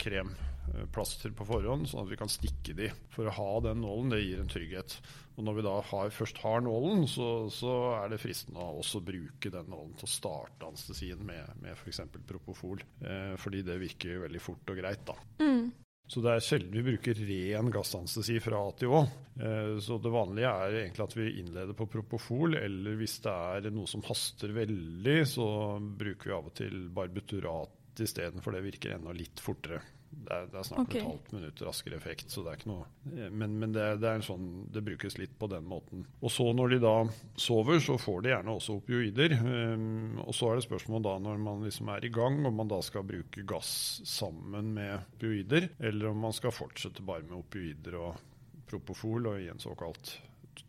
kremplaster 0.00 1.34
på 1.36 1.44
forhånd, 1.44 1.88
sånn 1.90 2.06
at 2.06 2.12
vi 2.12 2.18
kan 2.20 2.30
stikke 2.30 2.76
de. 2.78 2.88
For 3.12 3.28
å 3.28 3.34
ha 3.36 3.50
den 3.66 3.82
nålen, 3.84 4.14
det 4.14 4.22
gir 4.22 4.40
en 4.40 4.50
trygghet. 4.50 4.96
Og 5.40 5.46
når 5.46 5.56
vi 5.56 5.62
da 5.64 5.74
har, 5.88 6.10
først 6.12 6.38
har 6.44 6.60
nålen, 6.60 7.06
så, 7.08 7.48
så, 7.48 7.72
er 7.96 8.10
det 8.12 8.20
fristende 8.20 8.60
å 8.60 8.82
også 8.82 9.00
bruke 9.00 9.48
den 9.48 9.70
nålen 9.72 9.94
til 9.96 10.04
å 10.04 10.12
starte 10.12 10.68
anestesien 10.68 11.22
med, 11.24 11.54
med 11.64 11.72
f.eks. 11.78 12.02
propofol. 12.28 12.82
Eh, 13.00 13.38
fordi 13.40 13.62
det 13.64 13.78
virker 13.80 14.26
veldig 14.26 14.42
fort 14.44 14.68
og 14.74 14.82
greit, 14.82 15.06
da. 15.08 15.16
Mm. 15.40 15.70
Så 16.10 16.20
det 16.20 16.34
er 16.34 16.44
sjelden 16.44 16.74
vi 16.74 16.82
bruker 16.90 17.22
ren 17.24 17.70
gassanestesi 17.72 18.36
fra 18.44 18.60
A 18.66 18.74
til 18.76 18.92
Å. 18.92 19.00
Eh, 19.40 19.72
så 19.80 19.96
det 20.02 20.12
vanlige 20.12 20.52
er 20.66 20.76
egentlig 20.82 21.06
at 21.06 21.16
vi 21.16 21.28
innleder 21.40 21.78
på 21.78 21.88
propofol, 21.88 22.58
eller 22.60 23.00
hvis 23.00 23.16
det 23.24 23.36
er 23.56 23.70
noe 23.72 23.88
som 23.88 24.04
haster 24.10 24.52
veldig, 24.60 25.16
så 25.30 25.46
bruker 25.78 26.28
vi 26.28 26.36
av 26.36 26.50
og 26.52 26.56
til 26.60 26.84
barbuturat 26.92 28.04
istedenfor. 28.04 28.58
det 28.58 28.66
virker 28.68 28.98
enda 28.98 29.16
litt 29.16 29.40
fortere. 29.40 29.80
Det 30.10 30.34
er, 30.34 30.46
det 30.50 30.58
er 30.58 30.66
snart 30.66 30.88
okay. 30.88 31.00
et 31.00 31.06
halvt 31.06 31.32
minutt 31.36 31.60
raskere 31.62 31.96
effekt, 31.96 32.32
så 32.32 32.42
det 32.42 32.50
er 32.50 32.58
ikke 32.58 32.70
noe 32.70 32.86
eh, 33.14 33.28
Men, 33.30 33.54
men 33.62 33.74
det, 33.74 33.84
det, 34.02 34.10
er 34.10 34.24
sånn, 34.26 34.48
det 34.74 34.82
brukes 34.86 35.16
litt 35.20 35.36
på 35.38 35.46
den 35.50 35.68
måten. 35.70 36.02
Og 36.18 36.32
så 36.34 36.48
når 36.56 36.74
de 36.74 36.80
da 36.82 36.94
sover, 37.38 37.78
så 37.84 37.94
får 38.00 38.24
de 38.24 38.32
gjerne 38.32 38.56
også 38.56 38.78
opioider. 38.80 39.36
Um, 39.40 40.18
og 40.24 40.34
så 40.36 40.50
er 40.50 40.58
det 40.58 40.66
spørsmål 40.66 41.04
da 41.06 41.14
når 41.22 41.44
man 41.46 41.62
liksom 41.66 41.92
er 41.94 42.06
i 42.06 42.12
gang, 42.14 42.40
om 42.46 42.58
man 42.58 42.72
da 42.72 42.80
skal 42.84 43.06
bruke 43.06 43.46
gass 43.48 43.72
sammen 44.08 44.74
med 44.76 44.96
opioider, 44.98 45.70
eller 45.78 46.10
om 46.10 46.26
man 46.26 46.34
skal 46.36 46.54
fortsette 46.54 47.06
bare 47.06 47.26
med 47.28 47.38
opioider 47.38 47.98
og 48.00 48.26
propofol 48.70 49.32
og 49.32 49.40
i 49.42 49.48
en 49.50 49.62
såkalt 49.62 50.16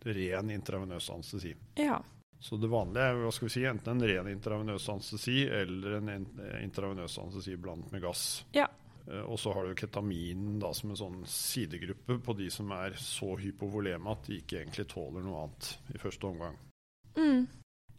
ren 0.05 0.53
intravenøs 0.53 1.09
anestesi. 1.13 1.55
Ja. 1.81 1.99
Så 2.41 2.57
det 2.57 2.71
vanlige 2.71 3.05
er 3.05 3.19
hva 3.21 3.31
skal 3.33 3.47
vi 3.47 3.53
si, 3.53 3.65
enten 3.69 3.99
en 3.99 4.07
ren 4.09 4.29
intravenøs 4.31 4.87
anestesi 4.89 5.43
eller 5.45 5.99
en 5.99 6.13
intravenøs 6.63 7.19
anestesi 7.21 7.57
blandet 7.61 7.91
med 7.93 8.01
gass. 8.01 8.23
Ja. 8.57 8.65
Eh, 9.07 9.23
og 9.23 9.39
så 9.39 9.53
har 9.55 9.67
du 9.67 9.77
ketamin 9.77 10.59
da, 10.61 10.73
som 10.77 10.93
en 10.93 10.99
sånn 10.99 11.23
sidegruppe 11.29 12.19
på 12.25 12.37
de 12.37 12.49
som 12.53 12.71
er 12.77 12.97
så 13.01 13.33
hypovoleme 13.39 14.13
at 14.13 14.29
de 14.29 14.41
ikke 14.41 14.61
egentlig 14.61 14.87
tåler 14.91 15.25
noe 15.25 15.45
annet 15.45 15.73
i 15.95 16.01
første 16.01 16.29
omgang. 16.29 16.59
Mm. 17.17 17.47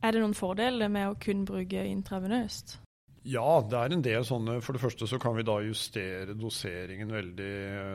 Er 0.02 0.14
det 0.14 0.22
noen 0.22 0.34
fordeler 0.34 0.90
med 0.90 1.12
å 1.12 1.18
kun 1.20 1.44
bruke 1.46 1.84
intravenøst? 1.86 2.78
Ja, 3.22 3.60
det 3.62 3.78
er 3.78 3.92
en 3.94 4.02
del 4.02 4.24
sånne. 4.26 4.56
For 4.66 4.74
det 4.74 4.82
første 4.82 5.06
så 5.06 5.18
kan 5.22 5.36
vi 5.36 5.44
da 5.46 5.54
justere 5.62 6.34
doseringen 6.34 7.12
veldig 7.14 7.52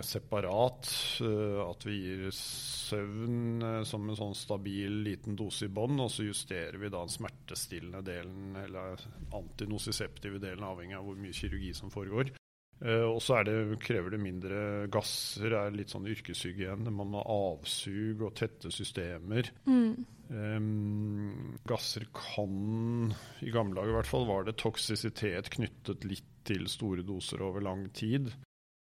separat. 0.08 0.88
Eh, 1.20 1.60
at 1.66 1.84
vi 1.84 1.98
gir 2.00 2.30
søvn 2.32 3.60
eh, 3.60 3.82
som 3.88 4.08
en 4.08 4.20
sånn 4.20 4.38
stabil 4.40 5.02
liten 5.04 5.36
dose 5.36 5.68
i 5.68 5.74
bånn, 5.74 6.00
og 6.00 6.14
så 6.14 6.30
justerer 6.30 6.80
vi 6.80 6.92
da 6.94 7.04
den 7.04 7.12
smertestillende 7.12 8.06
delen 8.08 8.56
eller 8.64 9.04
antinosiseptive 9.36 10.40
delen, 10.44 10.64
avhengig 10.64 10.96
av 10.96 11.10
hvor 11.10 11.20
mye 11.20 11.36
kirurgi 11.36 11.74
som 11.76 11.92
foregår. 11.92 12.32
Uh, 12.78 13.08
og 13.10 13.22
så 13.26 13.40
krever 13.82 14.14
det 14.14 14.22
mindre 14.22 14.60
gasser, 14.94 15.56
er 15.58 15.74
litt 15.74 15.94
sånn 15.94 16.10
yrkeshygiene. 16.12 16.94
Man 16.94 17.14
må 17.14 17.24
ha 17.24 17.38
avsug 17.54 18.22
og 18.28 18.36
tette 18.38 18.72
systemer. 18.74 19.50
Mm. 19.66 20.06
Um, 20.30 21.56
gasser 21.68 22.06
kan, 22.14 23.14
i 23.42 23.54
gamle 23.54 23.80
dager 23.80 23.94
i 23.94 23.98
hvert 23.98 24.12
fall, 24.12 24.28
var 24.30 24.46
det 24.46 24.58
toksisitet 24.62 25.50
knyttet 25.56 26.06
litt 26.06 26.34
til 26.48 26.68
store 26.72 27.04
doser 27.04 27.42
over 27.44 27.66
lang 27.66 27.88
tid. 27.96 28.30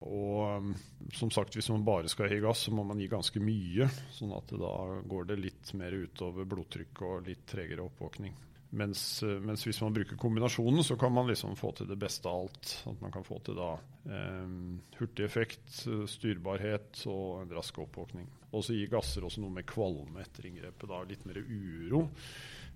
Og 0.05 0.59
um, 0.59 0.75
som 1.11 1.31
sagt, 1.33 1.57
hvis 1.57 1.71
man 1.73 1.83
bare 1.87 2.11
skal 2.11 2.31
gi 2.31 2.39
gass, 2.43 2.67
så 2.67 2.71
må 2.75 2.85
man 2.87 3.01
gi 3.01 3.09
ganske 3.11 3.41
mye. 3.43 3.89
Sånn 4.15 4.31
at 4.37 4.53
da 4.53 4.75
går 5.11 5.31
det 5.31 5.41
litt 5.41 5.73
mer 5.79 5.97
utover 5.97 6.47
blodtrykk 6.47 7.03
og 7.07 7.27
litt 7.27 7.43
tregere 7.49 7.83
oppvåkning. 7.89 8.37
Mens, 8.69 9.01
uh, 9.25 9.37
mens, 9.41 9.63
hvis 9.65 9.79
man 9.81 9.95
bruker 9.95 10.19
kombinasjonen, 10.19 10.83
så 10.85 10.97
kan 10.99 11.13
man 11.13 11.29
liksom 11.29 11.55
få 11.57 11.71
til 11.77 11.89
det 11.89 11.97
beste 11.99 12.29
av 12.29 12.45
alt. 12.45 12.75
At 12.91 13.01
man 13.01 13.13
kan 13.15 13.25
få 13.25 13.39
til 13.45 13.57
da 13.57 13.71
um, 14.05 14.77
hurtig 14.99 15.25
effekt, 15.25 15.81
styrbarhet 16.11 17.03
og 17.09 17.43
en 17.43 17.57
rask 17.57 17.81
oppvåkning. 17.81 18.29
Og 18.53 18.65
så 18.65 18.77
gir 18.77 18.91
gasser 18.91 19.25
også 19.25 19.41
noe 19.43 19.57
med 19.57 19.67
kvalme 19.69 20.21
etter 20.23 20.49
inngrepet. 20.49 20.87
da 20.89 21.01
Litt 21.09 21.25
mer 21.29 21.41
uro. 21.41 22.05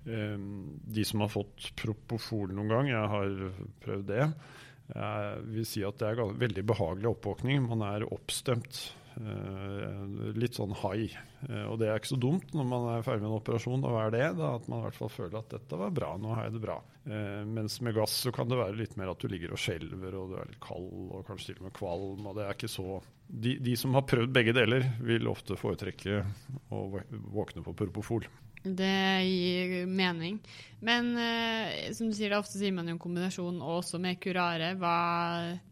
Um, 0.03 0.81
de 0.83 1.05
som 1.07 1.23
har 1.23 1.31
fått 1.31 1.71
propofol 1.79 2.51
noen 2.51 2.73
gang, 2.73 2.91
jeg 2.91 3.15
har 3.15 3.39
prøvd 3.85 4.09
det 4.09 4.27
jeg 4.91 5.43
vil 5.53 5.65
si 5.67 5.83
at 5.88 6.00
det 6.01 6.09
er 6.12 6.35
veldig 6.41 6.65
behagelig 6.67 7.13
oppvåkning. 7.13 7.63
Man 7.69 7.85
er 7.88 8.05
oppstemt. 8.12 8.81
Uh, 9.13 10.32
litt 10.39 10.58
sånn 10.58 10.74
high. 10.82 11.13
Uh, 11.46 11.67
og 11.70 11.77
det 11.82 11.89
er 11.89 12.00
ikke 12.00 12.13
så 12.15 12.20
dumt 12.22 12.53
når 12.55 12.65
man 12.70 12.88
er 12.96 13.05
ferdig 13.05 13.24
med 13.24 13.29
en 13.29 13.38
operasjon. 13.38 13.86
Og 13.86 13.98
er 14.01 14.13
det, 14.15 14.25
da, 14.39 14.53
at 14.58 14.70
man 14.72 14.82
i 14.82 14.88
hvert 14.88 14.98
fall 14.98 15.12
føler 15.13 15.38
at 15.39 15.51
dette 15.53 15.79
var 15.79 15.93
bra, 15.93 16.13
nå 16.17 16.34
har 16.34 16.48
jeg 16.48 16.55
det 16.55 16.63
bra. 16.63 16.77
Uh, 17.05 17.41
mens 17.50 17.79
med 17.86 17.98
gass 17.98 18.15
så 18.25 18.34
kan 18.34 18.50
det 18.50 18.60
være 18.60 18.79
litt 18.79 18.96
mer 19.00 19.13
at 19.13 19.22
du 19.22 19.29
ligger 19.32 19.53
og 19.53 19.62
skjelver 19.62 20.17
og 20.17 20.34
du 20.34 20.38
er 20.39 20.50
litt 20.50 20.63
kald 20.63 20.89
og 21.13 21.27
kanskje 21.29 21.51
til 21.51 21.62
og 21.62 21.67
med 21.67 21.75
kvalm. 21.77 22.25
og 22.25 22.39
det 22.39 22.48
er 22.48 22.58
ikke 22.58 22.72
så... 22.72 23.01
De, 23.34 23.55
de 23.63 23.74
som 23.79 23.96
har 23.98 24.05
prøvd 24.05 24.34
begge 24.36 24.53
deler, 24.53 24.88
vil 25.01 25.29
ofte 25.32 25.58
foretrekke 25.58 26.24
å 26.74 26.86
våkne 27.34 27.63
på 27.65 27.75
propofol. 27.77 28.27
Det 28.63 29.24
gir 29.27 29.88
mening. 29.91 30.38
Men 30.84 31.10
eh, 31.20 31.91
som 31.96 32.10
du 32.10 32.15
sier, 32.15 32.32
det, 32.32 32.39
ofte 32.39 32.60
sier 32.60 32.74
man 32.75 32.88
jo 32.88 32.96
en 32.96 33.01
kombinasjon 33.01 33.60
også 33.60 34.00
med 34.03 34.20
kurare. 34.24 34.74
Hva 34.79 34.96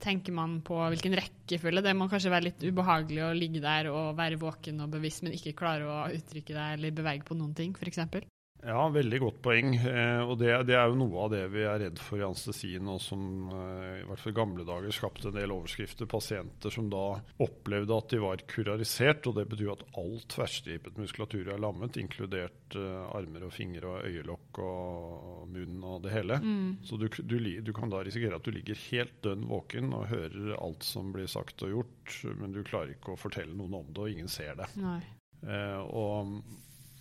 tenker 0.03 0.35
man 0.35 0.59
på, 0.67 0.77
hvilken 0.93 1.15
rekkefølge? 1.19 1.83
Det 1.83 1.95
må 1.99 2.07
kanskje 2.11 2.31
være 2.31 2.49
litt 2.49 2.63
ubehagelig 2.63 3.23
å 3.27 3.31
ligge 3.35 3.63
der 3.63 3.91
og 3.91 4.15
være 4.19 4.39
våken 4.39 4.83
og 4.83 4.91
bevisst, 4.95 5.23
men 5.23 5.35
ikke 5.35 5.55
klare 5.63 5.87
å 5.87 6.03
uttrykke 6.15 6.55
deg 6.55 6.77
eller 6.77 6.99
bevege 6.99 7.27
på 7.27 7.39
noen 7.39 7.55
ting, 7.57 7.75
f.eks.? 7.75 8.27
Ja, 8.61 8.81
veldig 8.93 9.19
godt 9.21 9.39
poeng. 9.41 9.73
Eh, 9.75 10.21
og 10.21 10.35
det, 10.41 10.51
det, 10.69 10.75
er 10.77 10.91
jo 10.91 10.97
noe 10.99 11.25
av 11.25 11.31
det 11.33 11.41
vi 11.53 11.63
er 11.65 11.79
redd 11.81 12.01
for 12.01 12.21
i 12.21 12.25
anestesien, 12.25 12.85
og 12.91 13.01
som 13.01 13.49
eh, 13.57 14.01
i 14.01 14.05
hvert 14.05 14.21
fall 14.21 14.33
i 14.33 14.37
gamle 14.37 14.65
dager 14.67 14.93
skapte 14.93 15.29
en 15.31 15.37
del 15.37 15.53
overskrifter. 15.55 16.09
Pasienter 16.11 16.73
som 16.73 16.89
da 16.91 17.05
opplevde 17.41 17.97
at 17.97 18.13
de 18.13 18.21
var 18.21 18.45
kurarisert, 18.51 19.25
og 19.29 19.39
det 19.39 19.47
betyr 19.49 19.73
at 19.73 19.85
all 19.97 20.19
tverrstripet 20.29 21.01
muskulatur 21.01 21.49
er 21.53 21.61
lammet, 21.61 21.97
inkludert 22.01 22.77
eh, 22.77 23.03
armer 23.17 23.47
og 23.49 23.55
fingre 23.55 23.95
og 23.95 24.09
øyelokk 24.11 24.61
og 24.67 25.49
munn 25.51 25.81
og 25.81 26.05
det 26.05 26.15
hele. 26.19 26.37
Mm. 26.45 26.81
Så 26.85 27.01
du, 27.01 27.07
du, 27.09 27.37
du, 27.41 27.73
kan 27.75 27.93
da 27.93 28.03
risikere 28.05 28.37
at 28.37 28.45
du 28.45 28.53
ligger 28.53 28.77
helt 28.91 29.17
dønn 29.25 29.47
våken 29.49 29.89
og 29.97 30.09
hører 30.13 30.53
alt 30.61 30.85
som 30.85 31.09
blir 31.15 31.29
sagt 31.31 31.65
og 31.65 31.79
gjort, 31.79 32.19
men 32.37 32.53
du 32.53 32.61
klarer 32.67 32.93
ikke 32.93 33.15
å 33.15 33.19
fortelle 33.19 33.57
noen 33.57 33.81
om 33.81 33.89
det, 33.89 34.01
og 34.03 34.13
ingen 34.13 34.29
ser 34.31 34.53
det. 34.59 34.69
Nei. 34.77 34.99
og 35.89 36.37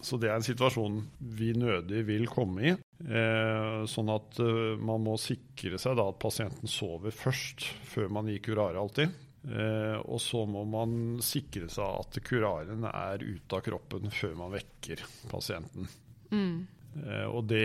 så 0.03 0.19
det 0.21 0.31
er 0.31 0.39
en 0.39 0.47
situasjon 0.47 1.01
vi 1.39 1.53
nødig 1.59 2.05
vil 2.09 2.29
komme 2.31 2.71
i. 2.71 2.75
Eh, 3.01 3.81
sånn 3.89 4.13
at 4.13 4.41
eh, 4.43 4.77
man 4.81 5.05
må 5.05 5.17
sikre 5.21 5.81
seg 5.81 5.99
da 5.99 6.09
at 6.11 6.21
pasienten 6.23 6.71
sover 6.71 7.15
først, 7.15 7.67
før 7.91 8.11
man 8.13 8.31
gir 8.31 8.43
kurare 8.45 8.81
alltid. 8.81 9.15
Eh, 9.49 9.97
og 10.05 10.21
så 10.21 10.45
må 10.49 10.67
man 10.69 11.21
sikre 11.25 11.71
seg 11.73 12.03
at 12.03 12.21
kuraren 12.27 12.85
er 12.91 13.25
ute 13.25 13.57
av 13.57 13.65
kroppen 13.65 14.13
før 14.13 14.37
man 14.43 14.53
vekker 14.53 15.05
pasienten. 15.33 15.89
Mm. 16.31 16.67
Eh, 17.01 17.27
og 17.31 17.47
det 17.51 17.65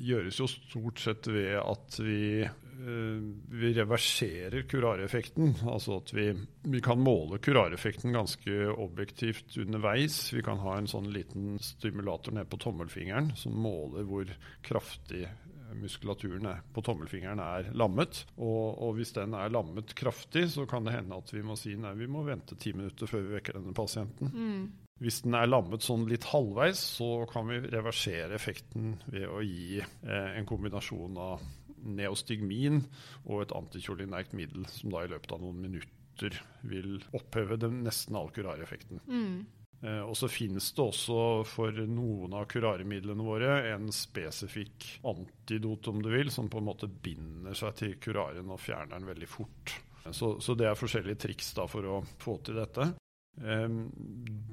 gjøres 0.00 0.40
jo 0.40 0.48
stort 0.50 1.02
sett 1.02 1.28
ved 1.30 1.58
at 1.60 1.98
vi 2.02 2.42
vi 2.82 3.72
reverserer 3.76 4.66
kurareffekten. 4.70 5.54
Altså 5.70 5.98
at 6.00 6.12
vi, 6.14 6.28
vi, 6.62 6.80
kan 6.84 7.00
måle 7.02 7.38
kurareffekten 7.42 8.14
ganske 8.14 8.66
objektivt 8.72 9.56
underveis. 9.62 10.18
Vi 10.34 10.42
kan 10.44 10.60
ha 10.62 10.76
en 10.78 10.90
sånn 10.90 11.10
liten 11.14 11.56
stimulator 11.62 12.34
nede 12.34 12.50
på 12.50 12.60
tommelfingeren 12.62 13.32
som 13.38 13.56
måler 13.58 14.08
hvor 14.08 14.34
kraftig 14.66 15.26
muskulaturen 15.72 16.46
er, 16.46 16.60
på 16.74 16.82
tommelfingeren 16.84 17.40
er 17.42 17.70
lammet. 17.78 18.24
Og, 18.36 18.76
og, 18.76 18.94
hvis 18.98 19.14
den 19.16 19.36
er 19.38 19.52
lammet 19.52 19.94
kraftig, 19.98 20.48
så 20.52 20.66
kan 20.68 20.86
det 20.86 20.96
hende 20.96 21.18
at 21.18 21.32
vi 21.32 21.44
må 21.46 21.56
si 21.58 21.74
nei, 21.80 21.94
vi 21.98 22.10
må 22.10 22.24
vente 22.26 22.58
ti 22.60 22.74
minutter 22.76 23.10
før 23.10 23.26
vi 23.26 23.36
vekker 23.38 23.58
denne 23.58 23.74
pasienten. 23.76 24.32
Mm. 24.32 24.62
Hvis 25.02 25.22
den 25.24 25.34
er 25.34 25.48
lammet 25.48 25.82
sånn 25.82 26.04
litt 26.10 26.28
halvveis, 26.30 26.78
så 26.98 27.24
kan 27.30 27.48
vi 27.50 27.58
reversere 27.72 28.36
effekten 28.36 28.94
ved 29.08 29.26
å 29.26 29.40
gi 29.42 29.80
eh, 29.80 30.28
en 30.36 30.46
kombinasjon 30.46 31.18
av 31.18 31.42
neostigmin 31.84 32.82
og 33.24 33.44
et 33.44 33.56
antikjolinerkt 33.56 34.36
middel, 34.38 34.66
som 34.70 34.92
da 34.94 35.04
i 35.04 35.10
løpet 35.12 35.34
av 35.34 35.42
noen 35.42 35.60
minutter 35.64 36.38
vil 36.68 37.00
oppheve 37.16 37.58
den 37.60 37.82
nesten 37.86 38.16
all 38.18 38.30
kurareffekten. 38.34 39.02
Mm. 39.08 39.42
Eh, 39.82 40.02
og 40.06 40.14
så 40.18 40.30
finnes 40.30 40.68
det 40.76 40.84
også 40.84 41.18
for 41.48 41.82
noen 41.90 42.36
av 42.38 42.46
kuraremidlene 42.50 43.26
våre 43.26 43.56
en 43.72 43.90
spesifikk 43.94 44.86
antidot, 45.10 45.90
om 45.90 46.02
du 46.04 46.12
vil, 46.12 46.30
som 46.30 46.50
på 46.52 46.62
en 46.62 46.68
måte 46.70 46.90
binder 46.90 47.56
seg 47.58 47.78
til 47.80 47.96
kuraren 48.02 48.52
og 48.52 48.62
fjerner 48.62 48.94
den 48.94 49.10
veldig 49.10 49.30
fort. 49.30 49.78
Så, 50.10 50.36
så 50.42 50.54
det 50.58 50.66
er 50.66 50.78
forskjellige 50.78 51.24
triks 51.26 51.52
da 51.54 51.66
for 51.70 51.86
å 51.86 52.02
få 52.22 52.38
til 52.46 52.58
dette. 52.58 52.92
Um, 53.40 53.86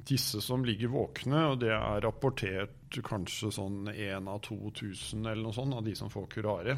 disse 0.08 0.40
som 0.42 0.64
ligger 0.64 0.94
våkne, 0.94 1.42
og 1.52 1.58
det 1.62 1.74
er 1.76 2.04
rapportert 2.06 3.00
kanskje 3.06 3.52
sånn 3.52 3.90
1 3.92 4.30
av 4.32 4.40
2000 4.46 5.26
eller 5.26 5.44
noe 5.44 5.58
sånt 5.58 5.76
av 5.76 5.84
de 5.86 5.96
som 6.00 6.12
får 6.14 6.30
kurare, 6.32 6.78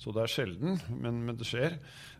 så 0.00 0.12
det 0.12 0.24
er 0.24 0.32
sjelden, 0.32 0.80
men, 0.90 1.20
men, 1.26 1.36
det 1.38 1.46
skjer. 1.48 1.76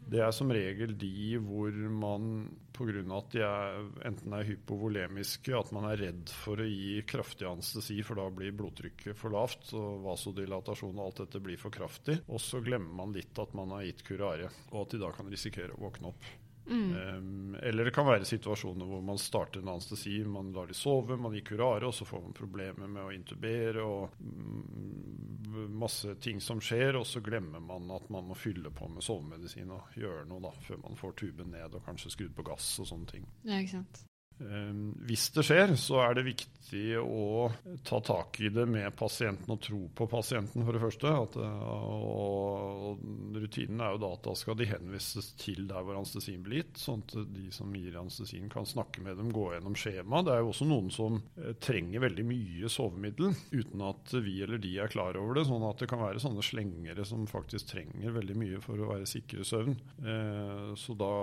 Det 0.06 0.20
er 0.22 0.30
som 0.36 0.52
regel 0.52 0.92
de 0.98 1.38
hvor 1.42 1.74
man 1.90 2.46
pga. 2.76 3.02
at 3.16 3.34
de 3.34 3.42
er, 3.44 3.80
enten 4.06 4.36
er 4.36 4.46
hypovolemiske, 4.48 5.54
at 5.58 5.72
man 5.74 5.88
er 5.90 6.00
redd 6.04 6.30
for 6.44 6.60
å 6.62 6.68
gi 6.68 7.02
kraftig 7.08 7.48
anestesi, 7.48 7.98
for 8.06 8.20
da 8.20 8.28
blir 8.34 8.54
blodtrykket 8.56 9.18
for 9.18 9.34
lavt, 9.34 9.72
og 9.74 10.06
vasodilatasjon 10.06 10.94
og 10.94 11.04
alt 11.08 11.24
dette 11.24 11.42
blir 11.42 11.60
for 11.60 11.74
kraftig. 11.74 12.20
Og 12.28 12.42
så 12.42 12.62
glemmer 12.64 12.94
man 13.02 13.16
litt 13.16 13.42
at 13.42 13.56
man 13.58 13.74
har 13.74 13.84
gitt 13.88 14.06
kurare, 14.06 14.52
og 14.70 14.84
at 14.84 14.94
de 14.94 15.04
da 15.04 15.12
kan 15.16 15.30
risikere 15.32 15.74
å 15.74 15.84
våkne 15.88 16.14
opp. 16.14 16.32
Mm. 16.66 16.96
Um, 16.96 17.56
eller 17.62 17.84
det 17.84 17.92
kan 17.94 18.06
være 18.08 18.24
situasjoner 18.24 18.88
hvor 18.88 19.02
man 19.04 19.18
starter 19.20 19.60
en 19.60 19.72
anestesi, 19.74 20.16
man 20.24 20.52
lar 20.54 20.70
de 20.70 20.76
sove, 20.76 21.18
man 21.20 21.34
gir 21.36 21.44
kurare, 21.44 21.86
og 21.88 21.94
så 21.94 22.06
får 22.08 22.22
man 22.24 22.36
problemer 22.36 22.88
med 22.88 23.02
å 23.04 23.12
intubere 23.12 23.84
og 23.84 24.16
mm, 24.20 25.68
masse 25.76 26.16
ting 26.24 26.40
som 26.40 26.62
skjer, 26.64 26.96
og 27.00 27.06
så 27.08 27.22
glemmer 27.24 27.60
man 27.60 27.90
at 27.94 28.08
man 28.12 28.30
må 28.30 28.38
fylle 28.38 28.72
på 28.74 28.88
med 28.92 29.04
sovemedisin 29.04 29.74
og 29.74 29.94
gjøre 29.98 30.24
noe 30.30 30.46
da, 30.48 30.54
før 30.64 30.82
man 30.86 30.98
får 31.00 31.16
tuben 31.20 31.52
ned 31.54 31.76
og 31.76 31.84
kanskje 31.84 32.14
skrudd 32.16 32.34
på 32.36 32.48
gass 32.48 32.74
og 32.80 32.90
sånne 32.90 33.12
ting. 33.12 33.30
Ja, 33.44 33.60
ikke 33.60 33.78
sant. 33.78 34.04
Ehm, 34.42 34.90
hvis 35.06 35.28
det 35.34 35.44
skjer, 35.46 35.74
så 35.78 36.00
er 36.02 36.18
det 36.18 36.26
viktig 36.26 36.98
å 36.98 37.52
ta 37.86 38.00
tak 38.02 38.40
i 38.42 38.48
det 38.50 38.64
med 38.66 38.96
pasienten 38.98 39.52
og 39.54 39.60
tro 39.62 39.80
på 39.94 40.08
pasienten, 40.10 40.64
for 40.66 40.74
det 40.74 40.82
første. 40.82 41.12
At, 41.14 41.36
og, 41.38 43.04
rutinen 43.34 43.82
er 43.84 43.94
jo 43.94 44.00
da 44.02 44.10
at 44.16 44.24
da 44.26 44.34
skal 44.38 44.58
de 44.58 44.66
henvises 44.68 45.32
til 45.38 45.68
der 45.70 45.84
hvor 45.84 46.00
anestesien 46.00 46.42
blir 46.42 46.64
gitt, 46.64 46.80
sånn 46.80 47.04
at 47.04 47.14
de 47.34 47.46
som 47.54 47.70
gir 47.76 47.98
anestesien 48.00 48.50
kan 48.50 48.66
snakke 48.66 49.04
med 49.04 49.20
dem, 49.20 49.30
gå 49.34 49.50
gjennom 49.52 49.76
skjema. 49.78 50.24
Det 50.26 50.34
er 50.34 50.42
jo 50.42 50.50
også 50.50 50.68
noen 50.70 50.90
som 50.94 51.20
eh, 51.38 51.54
trenger 51.62 52.04
veldig 52.06 52.26
mye 52.26 52.72
sovemiddel 52.72 53.34
uten 53.54 53.86
at 53.86 54.16
vi 54.24 54.40
eller 54.44 54.62
de 54.62 54.74
er 54.82 54.90
klar 54.90 55.18
over 55.20 55.38
det. 55.38 55.46
Sånn 55.50 55.66
at 55.68 55.78
det 55.82 55.90
kan 55.92 56.02
være 56.02 56.22
sånne 56.22 56.42
slengere 56.44 57.06
som 57.06 57.28
faktisk 57.30 57.70
trenger 57.70 58.18
veldig 58.18 58.38
mye 58.40 58.62
for 58.64 58.80
å 58.80 58.90
være 58.96 59.08
sikre 59.08 59.46
søvn. 59.46 59.78
Eh, 60.02 60.74
så 60.80 60.98
da 60.98 61.14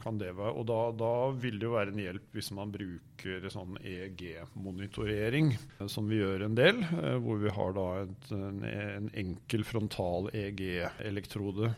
kan 0.00 0.16
det 0.20 0.32
være 0.38 0.56
Og 0.58 0.64
da, 0.68 0.78
da 0.96 1.12
vil 1.36 1.58
det 1.60 1.66
jo 1.66 1.74
være 1.74 1.92
en 1.92 2.00
hjelp 2.00 2.37
hvis 2.38 2.52
man 2.54 2.70
bruker 2.70 3.48
sånn 3.50 3.78
EEG-monitorering, 3.82 5.52
som 5.90 6.06
vi 6.10 6.20
gjør 6.20 6.46
en 6.46 6.56
del, 6.58 6.80
eh, 6.86 7.16
hvor 7.22 7.42
vi 7.42 7.52
har 7.54 7.74
da 7.76 7.86
et, 8.04 8.30
en, 8.36 8.62
en, 8.68 9.10
enkel 9.24 9.66
frontal 9.66 10.30
EEG-elektrode 10.30 11.72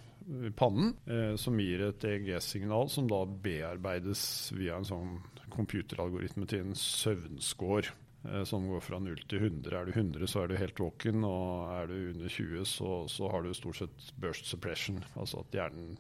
i 0.51 0.53
pannen, 0.57 0.93
eh, 1.09 1.33
som 1.41 1.57
gir 1.61 1.87
et 1.89 2.07
EEG-signal 2.07 2.93
som 2.93 3.09
da 3.11 3.25
bearbeides 3.25 4.23
via 4.57 4.77
en 4.77 4.89
sånn 4.89 5.17
computeralgoritme 5.51 6.47
til 6.51 6.69
en 6.69 6.79
søvnscore. 6.79 7.97
Eh, 8.25 8.45
som 8.45 8.69
går 8.69 8.81
fra 8.81 8.99
0 8.99 9.23
til 9.29 9.39
100. 9.39 9.77
Er 9.77 9.87
du 9.87 9.93
100, 9.93 10.27
så 10.29 10.43
er 10.43 10.51
du 10.51 10.57
helt 10.61 10.81
våken, 10.81 11.25
og 11.25 11.71
er 11.73 11.87
du 11.89 11.95
under 12.11 12.29
20, 12.29 12.65
så, 12.69 12.91
så 13.09 13.31
har 13.33 13.43
du 13.43 13.55
stort 13.57 13.81
sett 13.81 14.11
burst 14.21 14.51
suppression, 14.51 15.01
altså 15.15 15.41
at 15.41 15.57
hjernen 15.57 15.97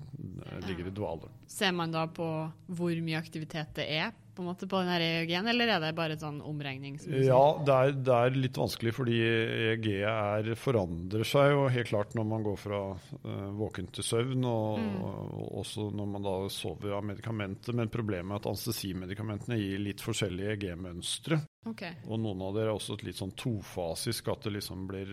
ligger 0.66 0.90
i 0.90 0.94
dvale. 0.94 1.30
Ser 1.48 1.72
man 1.76 1.94
da 1.94 2.04
på 2.12 2.28
hvor 2.68 3.04
mye 3.06 3.20
aktivitet 3.20 3.72
det 3.78 3.88
er 3.96 4.12
på 4.40 4.44
en 4.44 4.48
måte 4.48 4.66
på 4.66 4.80
den 4.80 4.88
EEG-en, 4.96 5.48
eller 5.52 5.68
er 5.68 5.82
det 5.82 5.90
bare 5.98 6.16
en 6.16 6.22
sånn 6.22 6.38
omregning? 6.48 6.96
ja, 7.04 7.42
det 7.66 7.74
er, 7.76 7.92
det 8.08 8.14
er, 8.16 8.38
litt 8.40 8.56
vanskelig 8.56 8.94
fordi 8.96 9.18
EEG 9.20 9.88
er, 10.08 10.48
forandrer 10.56 11.28
seg 11.28 11.52
jo 11.52 11.66
helt 11.68 11.90
klart 11.90 12.16
når 12.16 12.28
man 12.30 12.46
går 12.46 12.56
fra 12.60 12.80
uh, 12.96 13.50
våken 13.60 13.90
til 13.92 14.06
søvn, 14.06 14.46
og, 14.48 14.80
mm. 14.80 14.96
og, 15.04 15.44
også 15.60 15.90
når 15.92 16.10
man 16.14 16.24
da 16.24 16.34
sover 16.52 16.96
av 16.96 17.04
medikamenter. 17.04 17.76
Men 17.76 17.92
problemet 17.92 18.32
er 18.32 18.40
at 18.40 18.50
anestesimedikamentene 18.54 19.60
gir 19.60 19.84
litt 19.84 20.04
forskjellige 20.04 20.56
EEG-mønstre. 20.56 21.42
Ok. 21.68 21.82
Og 22.08 22.16
noen 22.22 22.40
av 22.40 22.54
dere 22.56 22.70
er 22.70 22.76
også 22.78 22.94
litt 23.04 23.18
sånn 23.18 23.34
tofasisk, 23.36 24.30
at 24.32 24.46
det 24.46 24.54
liksom 24.54 24.86
blir, 24.88 25.10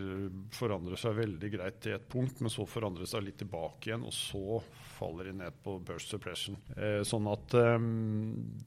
forandrer 0.55 0.95
seg 0.99 1.17
veldig 1.17 1.49
greit 1.57 1.81
til 1.83 1.97
et 1.97 2.05
punkt, 2.07 2.39
men 2.39 2.53
så 2.53 2.63
forandrer 2.69 3.03
det 3.03 3.11
seg 3.11 3.25
litt 3.25 3.39
tilbake 3.41 3.89
igjen, 3.89 4.05
og 4.07 4.15
så 4.15 4.61
faller 4.97 5.27
de 5.27 5.33
ned 5.41 5.57
på 5.65 5.75
burst 5.85 6.13
suppression. 6.13 6.55
Eh, 6.77 7.01
sånn 7.05 7.27
at 7.29 7.53
eh, 7.59 7.75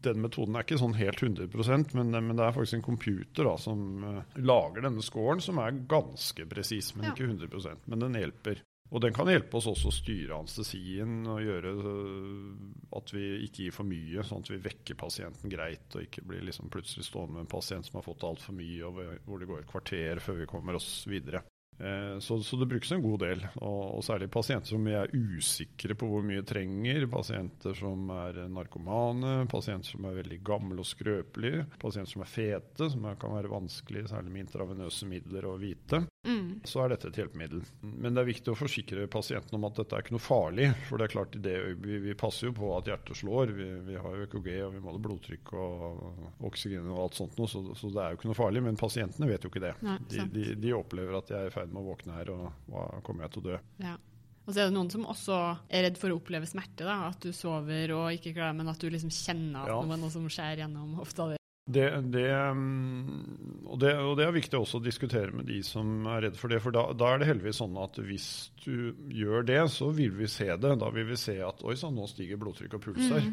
den 0.04 0.20
metoden 0.22 0.58
er 0.60 0.66
ikke 0.66 0.78
sånn 0.82 0.94
helt 0.98 1.24
100% 1.24 1.96
men, 1.96 2.12
men 2.12 2.36
det 2.36 2.44
er 2.46 2.54
faktisk 2.54 2.78
en 2.78 2.86
computer 2.90 3.48
da, 3.48 3.56
som 3.58 4.04
eh, 4.04 4.36
lager 4.44 4.84
denne 4.86 5.02
scoren, 5.02 5.40
som 5.42 5.58
er 5.64 5.80
ganske 5.90 6.46
presis, 6.52 6.92
men 6.96 7.08
Ja. 7.08 7.14
ikke 7.16 7.32
100% 7.32 7.88
Men 7.90 8.04
den 8.04 8.20
hjelper. 8.20 8.60
Og 8.90 9.02
den 9.04 9.14
kan 9.14 9.28
hjelpe 9.30 9.54
oss 9.58 9.68
også 9.70 9.90
å 9.90 9.94
styre 9.94 10.40
anestesien 10.40 11.20
og 11.30 11.44
gjøre 11.44 11.74
øh, 11.78 12.64
at 12.98 13.12
vi 13.14 13.26
ikke 13.46 13.68
gir 13.68 13.76
for 13.76 13.86
mye, 13.86 14.24
sånn 14.26 14.42
at 14.42 14.50
vi 14.50 14.58
vekker 14.64 14.98
pasienten 14.98 15.52
greit 15.52 15.94
og 15.94 16.02
ikke 16.08 16.26
blir 16.26 16.42
liksom 16.48 16.72
plutselig 16.74 17.06
stående 17.06 17.36
med 17.36 17.46
en 17.46 17.54
pasient 17.54 17.86
som 17.86 18.00
har 18.00 18.08
fått 18.08 18.26
altfor 18.26 18.58
mye, 18.58 18.82
og 18.88 18.98
hvor 19.28 19.38
det 19.38 19.50
går 19.50 19.62
et 19.62 19.70
kvarter 19.70 20.22
før 20.24 20.42
vi 20.42 20.50
kommer 20.50 20.80
oss 20.80 20.90
videre. 21.10 21.44
Eh, 21.78 22.18
Så, 22.18 22.42
så 22.42 22.58
det 22.60 22.66
brukes 22.66 22.90
en 22.92 23.02
god 23.02 23.22
del, 23.22 23.46
og, 23.62 23.82
og 23.96 24.02
særlig 24.04 24.26
pasienter 24.34 24.74
som 24.74 24.84
vi 24.84 24.92
er 24.98 25.14
usikre 25.14 25.94
på 25.96 26.10
hvor 26.10 26.26
mye 26.26 26.42
trenger. 26.44 27.06
Pasienter 27.08 27.78
som 27.78 28.10
er 28.12 28.42
narkomane, 28.52 29.46
pasienter 29.48 29.94
som 29.94 30.04
er 30.10 30.18
veldig 30.18 30.42
gamle 30.44 30.82
og 30.82 30.90
skrøpelige, 30.90 31.62
pasienter 31.80 32.12
som 32.12 32.26
er 32.26 32.34
fete, 32.34 32.90
som 32.92 33.06
kan 33.22 33.38
være 33.38 33.54
vanskelig, 33.54 34.08
særlig 34.10 34.34
med 34.34 34.48
intravenøse 34.48 35.08
midler, 35.08 35.46
å 35.48 35.56
vite 35.62 36.04
Mm. 36.26 36.60
så 36.68 36.82
er 36.84 36.90
dette 36.92 37.08
et 37.08 37.16
hjelpemiddel. 37.16 37.62
Men 37.80 38.12
det 38.12 38.20
er 38.20 38.28
viktig 38.28 38.52
å 38.52 38.56
forsikre 38.58 39.06
pasienten 39.08 39.56
om 39.56 39.64
at 39.64 39.78
dette 39.80 39.96
er 39.96 40.02
ikke 40.04 40.12
noe 40.12 40.20
farlig. 40.22 40.66
For 40.88 41.00
det 41.00 41.06
er 41.08 41.14
klart, 41.14 41.38
det, 41.46 41.54
vi, 41.80 41.96
vi 42.04 42.14
passer 42.20 42.50
jo 42.50 42.52
på 42.58 42.68
at 42.76 42.90
hjertet 42.92 43.16
slår. 43.16 43.54
Vi, 43.56 43.68
vi 43.88 43.96
har 43.96 44.18
jo 44.18 44.26
EKG, 44.28 44.50
og 44.66 44.74
vi 44.76 44.82
måler 44.84 45.00
blodtrykk 45.06 45.54
og 45.56 46.44
oksygen 46.50 46.90
og 46.92 47.00
alt 47.06 47.16
sånt 47.22 47.40
noe, 47.40 47.48
så, 47.48 47.62
så 47.72 47.88
det 47.94 48.04
er 48.04 48.12
jo 48.12 48.20
ikke 48.20 48.30
noe 48.32 48.38
farlig. 48.42 48.62
Men 48.68 48.76
pasientene 48.80 49.30
vet 49.32 49.48
jo 49.48 49.52
ikke 49.54 49.64
det. 49.64 49.72
Nei, 49.86 49.96
De, 50.12 50.28
de, 50.36 50.46
de 50.60 50.76
opplever 50.76 51.16
at 51.22 51.32
jeg 51.32 51.40
er 51.40 51.48
i 51.48 51.56
ferd 51.56 51.72
med 51.72 51.80
å 51.82 51.88
våkne 51.88 52.20
her, 52.20 52.34
og 52.36 52.70
hva 52.74 52.84
kommer 53.06 53.24
jeg 53.26 53.36
til 53.38 53.42
å 53.44 53.48
dø? 53.48 53.58
Ja. 53.88 53.96
Og 54.44 54.54
så 54.56 54.60
er 54.64 54.70
det 54.70 54.74
noen 54.76 54.88
som 54.92 55.08
også 55.08 55.40
er 55.70 55.84
redd 55.88 55.98
for 56.00 56.12
å 56.12 56.20
oppleve 56.20 56.48
smerte. 56.48 56.84
da, 56.84 57.00
At 57.12 57.20
du 57.24 57.32
sover 57.36 57.92
og 57.96 58.12
ikke 58.16 58.32
klarer, 58.36 58.56
men 58.60 58.68
at 58.72 58.80
du 58.82 58.88
liksom 58.92 59.12
kjenner 59.14 59.62
at 59.64 59.72
Ja. 59.72 59.82
noe 59.96 60.10
som 60.12 60.28
skjer 60.28 60.64
gjennom 60.66 60.96
hofta 61.00 61.28
di. 61.32 61.39
Det, 61.70 61.86
det, 62.10 62.26
mm, 62.56 63.66
og, 63.66 63.76
det, 63.82 63.92
og 64.02 64.16
det 64.18 64.26
er 64.26 64.34
viktig 64.34 64.58
også 64.58 64.80
å 64.80 64.84
diskutere 64.84 65.34
med 65.36 65.46
de 65.50 65.60
som 65.66 66.08
er 66.10 66.26
redd 66.26 66.38
for 66.40 66.52
det. 66.52 66.58
For 66.64 66.74
da, 66.74 66.88
da 66.96 67.12
er 67.12 67.22
det 67.22 67.30
heldigvis 67.30 67.60
sånn 67.62 67.78
at 67.80 68.00
hvis 68.02 68.28
du 68.64 68.90
gjør 69.14 69.46
det, 69.46 69.62
så 69.74 69.92
vil 69.94 70.14
vi 70.18 70.28
se 70.30 70.48
det. 70.50 70.74
Da 70.82 70.90
vil 70.94 71.08
vi 71.12 71.18
se 71.20 71.38
at 71.44 71.62
oi 71.62 71.76
sann, 71.78 71.96
nå 71.98 72.08
stiger 72.10 72.40
blodtrykk 72.40 72.78
og 72.78 72.86
puls 72.88 73.08
her. 73.12 73.30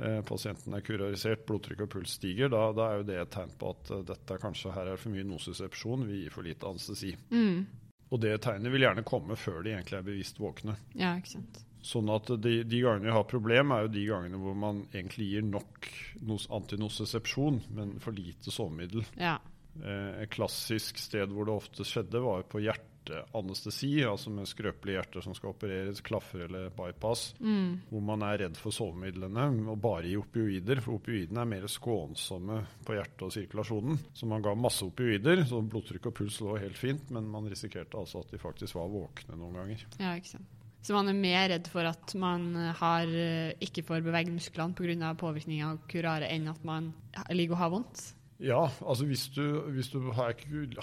Eh, 0.00 0.20
pasienten 0.24 0.72
er 0.72 0.84
kurarisert, 0.86 1.44
blodtrykk 1.48 1.84
og 1.84 1.90
puls 1.96 2.14
stiger. 2.16 2.52
Da, 2.52 2.68
da 2.76 2.88
er 2.88 3.00
jo 3.00 3.08
det 3.10 3.18
et 3.20 3.34
tegn 3.34 3.52
på 3.60 3.74
at 3.74 3.90
eh, 3.92 4.04
dette 4.08 4.38
kanskje 4.40 4.72
her 4.76 4.92
er 4.94 5.00
for 5.00 5.12
mye 5.12 5.26
nosesepsjon, 5.28 6.06
vi 6.08 6.22
gir 6.22 6.34
for 6.34 6.48
lite 6.48 6.70
anestesi. 6.70 7.12
Mm. 7.34 7.66
Og 8.12 8.20
det 8.20 8.38
tegnet 8.44 8.72
vil 8.72 8.86
gjerne 8.86 9.04
komme 9.08 9.36
før 9.40 9.60
de 9.64 9.74
egentlig 9.74 9.98
er 9.98 10.08
bevisst 10.08 10.40
våkne. 10.40 10.76
Ja, 10.96 11.14
ikke 11.20 11.34
sant. 11.38 11.62
Sånn 11.82 12.08
at 12.14 12.28
de, 12.40 12.62
de 12.64 12.80
gangene 12.84 13.08
vi 13.10 13.14
har 13.16 13.24
problem, 13.26 13.72
er 13.74 13.82
jo 13.88 13.92
de 13.96 14.04
gangene 14.06 14.38
hvor 14.38 14.54
man 14.54 14.84
egentlig 14.94 15.30
gir 15.32 15.42
nok 15.42 15.88
nos 16.22 16.46
antinosesepsjon, 16.54 17.62
men 17.74 17.96
for 18.00 18.14
lite 18.14 18.54
sovemiddel. 18.54 19.02
Ja. 19.18 19.38
Eh, 19.82 20.22
et 20.22 20.30
klassisk 20.30 20.98
sted 21.02 21.32
hvor 21.34 21.48
det 21.48 21.56
ofte 21.58 21.82
skjedde, 21.88 22.20
var 22.22 22.44
på 22.46 22.60
hjerteanestesi, 22.62 24.04
altså 24.06 24.30
med 24.30 24.46
skrøpelige 24.46 24.98
hjerter 25.00 25.24
som 25.24 25.34
skal 25.34 25.50
opereres, 25.56 26.00
klaffer 26.06 26.44
eller 26.46 26.68
bypass, 26.76 27.34
Mm. 27.40 27.80
hvor 27.90 28.00
man 28.12 28.22
er 28.22 28.38
redd 28.44 28.56
for 28.56 28.70
sovemidlene 28.70 29.48
og 29.68 29.80
bare 29.82 30.06
gir 30.06 30.22
opioider, 30.22 30.80
for 30.80 31.00
opioidene 31.00 31.40
er 31.42 31.50
mer 31.56 31.66
skånsomme 31.66 32.62
på 32.86 32.94
hjertet 32.94 33.22
og 33.26 33.32
sirkulasjonen. 33.34 33.98
Så 34.14 34.26
man 34.30 34.42
ga 34.42 34.54
masse 34.54 34.84
opioider, 34.86 35.42
så 35.48 35.62
blodtrykk 35.66 36.06
og 36.06 36.14
puls 36.14 36.40
lå 36.40 36.58
helt 36.60 36.78
fint, 36.78 37.10
men 37.10 37.26
man 37.30 37.48
risikerte 37.50 37.98
altså 37.98 38.20
at 38.22 38.30
de 38.30 38.38
faktisk 38.38 38.74
var 38.78 38.88
våkne 38.92 39.36
noen 39.36 39.54
ganger. 39.54 39.86
ja, 39.98 40.14
ikke 40.14 40.36
sant. 40.38 40.58
Så 40.82 40.96
man 40.96 41.06
er 41.06 41.14
mer 41.14 41.46
redd 41.52 41.68
for 41.70 41.86
at 41.86 42.14
man 42.18 42.48
har, 42.78 43.06
eh, 43.06 43.54
ikke 43.62 43.84
får 43.86 44.02
beveget 44.02 44.34
musklene 44.34 44.74
pga. 44.74 45.14
påvirkning 45.14 45.62
av 45.62 45.78
kurare, 45.88 46.26
enn 46.26 46.48
at 46.48 46.64
man 46.64 46.92
ligger 47.30 47.54
og 47.54 47.58
har 47.58 47.70
vondt? 47.70 48.14
Ja, 48.42 48.62
altså 48.82 49.06
hvis 49.06 49.28
du, 49.30 49.44
hvis 49.70 49.90
du 49.92 50.00
har, 50.16 50.34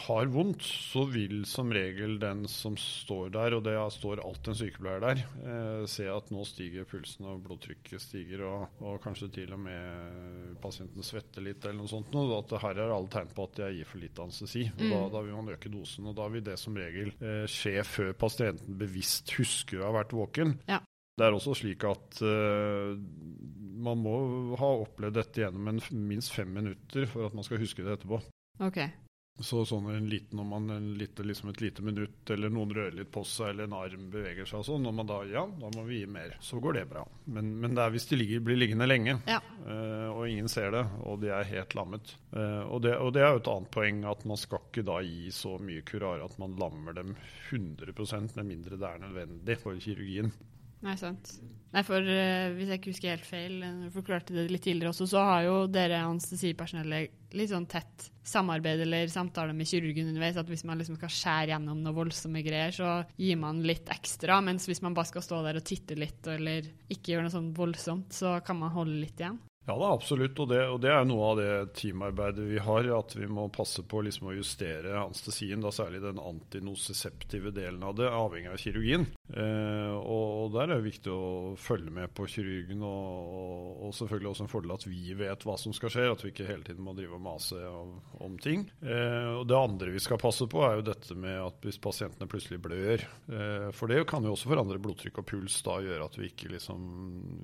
har 0.05 0.29
vondt, 0.31 0.63
så 0.63 1.03
vil 1.11 1.41
som 1.49 1.73
regel 1.75 2.15
den 2.21 2.45
som 2.47 2.77
står 2.79 3.33
der, 3.35 3.55
og 3.57 3.65
det 3.65 3.75
står 3.95 4.21
alltid 4.23 4.53
en 4.53 4.59
sykepleier 4.61 5.03
der, 5.03 5.23
eh, 5.43 5.83
se 5.91 6.07
at 6.11 6.31
nå 6.31 6.45
stiger 6.47 6.87
pulsen 6.89 7.27
og 7.27 7.41
blodtrykket 7.43 8.03
stiger, 8.03 8.45
og, 8.47 8.79
og 8.79 9.01
kanskje 9.03 9.31
til 9.41 9.55
og 9.57 9.63
med 9.65 10.55
pasienten 10.63 11.05
svetter 11.05 11.43
litt 11.45 11.65
eller 11.65 11.81
noe 11.81 11.91
sånt. 11.91 12.15
Og 12.15 12.37
at 12.37 12.55
her 12.63 12.79
er 12.79 12.95
alle 12.95 13.11
tegn 13.11 13.33
på 13.35 13.49
at 13.49 13.63
jeg 13.65 13.79
gir 13.79 13.89
for 13.91 14.03
lite 14.03 14.23
anestesi. 14.23 14.65
Mm. 14.77 14.85
da, 14.87 15.01
da 15.17 15.25
vil 15.25 15.35
man 15.35 15.51
øke 15.55 15.73
dosen, 15.73 16.07
og 16.11 16.15
da 16.19 16.29
vil 16.31 16.45
det 16.45 16.55
som 16.61 16.79
regel 16.79 17.11
eh, 17.19 17.43
skje 17.49 17.83
før 17.87 18.15
pasienten 18.19 18.79
bevisst 18.79 19.35
husker 19.35 19.83
å 19.83 19.89
ha 19.89 19.97
vært 19.99 20.15
våken. 20.15 20.55
Ja. 20.69 20.79
Det 21.19 21.27
er 21.27 21.35
også 21.35 21.51
slik 21.59 21.83
at 21.83 22.21
eh, 22.23 22.95
man 23.79 24.01
må 24.03 24.15
ha 24.59 24.71
opplevd 24.83 25.19
dette 25.19 25.43
gjennom 25.43 25.71
en, 25.73 25.83
minst 26.09 26.33
fem 26.35 26.51
minutter 26.53 27.07
for 27.09 27.29
at 27.29 27.37
man 27.37 27.47
skal 27.47 27.61
huske 27.61 27.85
det 27.85 27.99
etterpå. 27.99 28.21
Okay. 28.59 28.91
Så 29.39 29.61
sånn 29.63 29.85
en 29.93 30.07
liten, 30.11 30.39
om 30.41 30.49
man 30.51 30.65
en 30.73 30.87
lite, 30.99 31.23
liksom 31.23 31.53
et 31.53 31.61
lite 31.63 31.83
minutt, 31.85 32.27
eller 32.33 32.51
noen 32.51 32.73
rører 32.75 32.97
litt 32.97 33.11
på 33.13 33.21
seg, 33.23 33.53
eller 33.53 33.69
en 33.69 33.75
arm 33.77 34.09
beveger 34.11 34.49
seg 34.49 34.59
og 34.59 34.65
sånn, 34.67 34.83
når 34.83 34.97
man 34.97 35.07
da 35.07 35.19
ja, 35.31 35.45
da 35.61 35.69
må 35.77 35.85
vi 35.87 36.01
gi 36.01 36.09
mer. 36.11 36.35
Så 36.43 36.59
går 36.59 36.75
det 36.75 36.83
bra. 36.89 37.05
Men, 37.31 37.53
men 37.63 37.77
det 37.77 37.85
er 37.85 37.93
hvis 37.93 38.09
de 38.11 38.19
ligger, 38.19 38.43
blir 38.43 38.59
liggende 38.59 38.89
lenge, 38.89 39.15
Ja. 39.31 39.39
uh, 39.63 40.11
og 40.11 40.25
ingen 40.27 40.51
ser 40.51 40.73
det, 40.75 40.83
og 41.07 41.23
de 41.23 41.31
er 41.31 41.47
helt 41.53 41.75
lammet. 41.79 42.13
Uh, 42.35 42.67
og, 42.67 42.81
det, 42.83 42.97
og 42.99 43.15
det 43.15 43.23
er 43.23 43.31
jo 43.31 43.39
et 43.39 43.51
annet 43.53 43.73
poeng, 43.77 44.03
at 44.11 44.27
man 44.27 44.43
skal 44.43 44.65
ikke 44.67 44.87
da 44.91 44.99
gi 45.07 45.31
så 45.39 45.55
mye 45.63 45.87
kurare 45.87 46.27
at 46.27 46.35
man 46.41 46.59
lammer 46.59 46.99
dem 46.99 47.15
100% 47.47 48.35
med 48.35 48.51
mindre 48.51 48.75
det 48.75 48.91
er 48.91 49.03
nødvendig 49.05 49.59
for 49.63 49.79
kirurgien. 49.79 50.35
Nei, 50.85 50.95
sant. 50.99 51.33
Nei, 51.69 51.83
for 51.85 52.01
uh, 52.01 52.49
hvis 52.55 52.71
jeg 52.71 52.79
ikke 52.79 52.91
husker 52.93 53.11
helt 53.13 53.27
feil, 53.27 53.59
eh, 53.61 53.81
du 53.85 53.91
forklarte 53.93 54.33
det 54.33 54.47
litt 54.49 54.63
tidligere 54.65 54.89
også, 54.89 55.05
så 55.11 55.21
har 55.27 55.43
jo 55.45 55.57
dere 55.69 55.99
anestesipersonellet 56.07 57.35
litt 57.37 57.51
sånn 57.51 57.67
tett 57.69 58.07
samarbeid 58.25 58.81
eller 58.85 59.11
samtale 59.11 59.53
med 59.53 59.69
kirurgen 59.69 60.09
underveis. 60.09 60.39
At 60.41 60.49
hvis 60.49 60.65
man 60.65 60.81
liksom 60.81 60.97
skal 60.97 61.13
skjære 61.13 61.53
gjennom 61.53 61.83
noe 61.83 61.93
voldsomme 61.97 62.41
greier, 62.45 62.73
så 62.73 62.95
gir 63.21 63.37
man 63.41 63.61
litt 63.65 63.91
ekstra. 63.93 64.39
Mens 64.45 64.65
hvis 64.69 64.81
man 64.85 64.97
bare 64.97 65.11
skal 65.11 65.25
stå 65.25 65.43
der 65.45 65.61
og 65.61 65.67
titte 65.67 65.99
litt 65.99 66.25
eller 66.31 66.71
ikke 66.89 67.13
gjøre 67.13 67.27
noe 67.27 67.35
sånn 67.37 67.53
voldsomt, 67.57 68.17
så 68.17 68.39
kan 68.45 68.57
man 68.63 68.73
holde 68.73 69.03
litt 69.03 69.21
igjen. 69.21 69.37
Ja 69.69 69.75
da, 69.77 69.91
absolutt. 69.93 70.39
Og 70.41 70.47
det, 70.49 70.63
og 70.65 70.79
det 70.81 70.89
er 70.89 71.03
noe 71.05 71.25
av 71.27 71.35
det 71.37 71.49
teamarbeidet 71.77 72.47
vi 72.49 72.57
har. 72.65 72.87
At 72.95 73.13
vi 73.13 73.27
må 73.29 73.45
passe 73.53 73.83
på 73.85 74.01
liksom 74.01 74.31
å 74.31 74.33
justere 74.33 74.95
anestesien, 74.97 75.61
da 75.61 75.69
særlig 75.73 76.01
den 76.01 76.17
antinoseseptive 76.17 77.53
delen 77.53 77.83
av 77.85 77.93
det, 77.99 78.07
avhengig 78.09 78.49
av 78.49 78.57
kirurgien. 78.57 79.05
Eh, 79.29 79.93
og, 79.93 80.25
og 80.41 80.55
der 80.55 80.71
er 80.71 80.79
det 80.79 80.87
viktig 80.87 81.13
å 81.13 81.53
følge 81.61 81.93
med 81.93 82.09
på 82.17 82.25
kirurgen, 82.33 82.81
og, 82.81 83.83
og, 83.85 83.93
selvfølgelig 83.99 84.31
også 84.31 84.47
en 84.47 84.51
fordel 84.55 84.73
at 84.73 84.87
vi 84.89 85.13
vet 85.19 85.45
hva 85.45 85.57
som 85.61 85.75
skal 85.77 85.93
skje, 85.93 86.07
at 86.15 86.25
vi 86.25 86.33
ikke 86.33 86.49
hele 86.49 86.65
tiden 86.65 86.81
må 86.85 86.95
drive 86.97 87.19
og 87.19 87.23
mase 87.27 87.61
om, 87.69 87.93
om 88.25 88.39
ting. 88.41 88.65
Eh, 88.81 89.29
og 89.35 89.45
det 89.51 89.59
andre 89.59 89.93
vi 89.93 90.01
skal 90.01 90.21
passe 90.21 90.49
på, 90.49 90.63
er 90.65 90.79
jo 90.79 90.87
dette 90.89 91.13
med 91.13 91.37
at 91.43 91.61
hvis 91.67 91.77
pasientene 91.83 92.29
plutselig 92.31 92.57
blør, 92.65 93.05
eh, 93.05 93.69
for 93.77 93.93
det 93.93 94.01
kan 94.09 94.25
jo 94.25 94.33
også 94.33 94.49
forandre 94.49 94.81
blodtrykk 94.81 95.21
og 95.21 95.29
puls, 95.29 95.61
da 95.67 95.77
gjøre 95.85 96.09
at 96.09 96.17
vi 96.17 96.31
ikke 96.33 96.49
liksom 96.55 96.89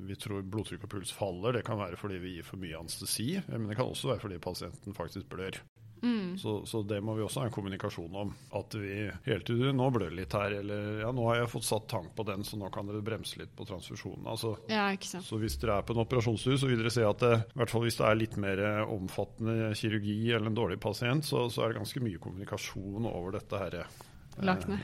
vi 0.10 0.18
tror 0.18 0.42
blodtrykk 0.42 0.88
og 0.88 0.94
puls 0.98 1.14
faller. 1.14 1.60
Det 1.60 1.66
kan 1.68 1.78
være 1.78 2.02
fordi 2.02 2.14
vi 2.23 2.36
gir 2.38 2.45
for 2.47 2.62
mye 2.62 2.78
anestesi, 2.80 3.32
men 3.47 3.69
det 3.71 3.78
kan 3.80 3.89
også 3.91 4.13
være 4.13 4.23
fordi 4.25 4.41
pasienten 4.43 4.95
faktisk 4.97 5.30
blør. 5.32 5.58
Mm. 6.06 6.36
Så, 6.38 6.65
så 6.69 6.84
det 6.86 6.99
må 7.01 7.15
vi 7.17 7.23
også 7.25 7.39
ha 7.41 7.47
en 7.47 7.54
kommunikasjon 7.56 8.13
om. 8.19 8.34
At 8.54 8.75
vi 8.78 9.08
hele 9.25 9.45
tiden 9.47 9.78
nå 9.80 9.88
blør 9.95 10.12
litt 10.13 10.34
her, 10.38 10.54
eller 10.60 10.99
ja, 11.01 11.10
nå 11.15 11.23
har 11.32 11.39
jeg 11.39 11.49
fått 11.56 11.65
satt 11.65 11.88
tank 11.89 12.12
på 12.17 12.25
den, 12.28 12.43
så 12.45 12.60
nå 12.62 12.69
kan 12.73 12.86
dere 12.91 13.01
bremse 13.06 13.39
litt 13.41 13.56
på 13.58 13.65
transfusjonen. 13.65 14.28
Altså, 14.30 14.51
Ja, 14.69 14.89
så 15.01 15.39
hvis 15.41 15.58
dere 15.62 15.80
er 15.80 15.88
på 15.88 15.95
en 15.95 16.04
operasjonsstue, 16.04 16.60
så 16.62 16.69
vil 16.69 16.84
dere 16.84 16.93
se 16.93 17.08
at 17.08 17.23
det, 17.23 17.34
i 17.56 17.62
hvert 17.62 17.73
fall 17.73 17.88
hvis 17.88 17.97
det 17.97 18.06
er 18.10 18.19
litt 18.21 18.38
mer 18.43 18.62
omfattende 18.86 19.71
kirurgi 19.80 20.19
eller 20.36 20.51
en 20.51 20.60
dårlig 20.60 20.78
pasient, 20.84 21.25
så, 21.25 21.47
så 21.49 21.63
er 21.65 21.73
det 21.73 21.80
ganske 21.82 22.04
mye 22.06 22.21
kommunikasjon 22.21 23.10
over 23.10 23.39
dette 23.39 23.63
her. 23.63 23.80
eh. 23.82 24.04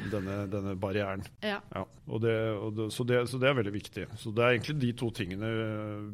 Denne, 0.09 0.35
denne 0.47 0.77
barrieren. 0.79 1.25
Ja. 1.43 1.57
Ja, 1.75 1.83
og 2.07 2.21
det, 2.23 2.35
og 2.55 2.73
det, 2.77 2.85
så, 2.95 3.03
det, 3.03 3.25
så 3.27 3.37
det 3.37 3.49
er 3.49 3.57
veldig 3.57 3.73
viktig. 3.75 4.05
Så 4.17 4.31
det 4.31 4.45
er 4.45 4.55
egentlig 4.55 4.77
de 4.79 4.91
to 5.01 5.09
tingene, 5.11 5.49
eh, 5.51 6.05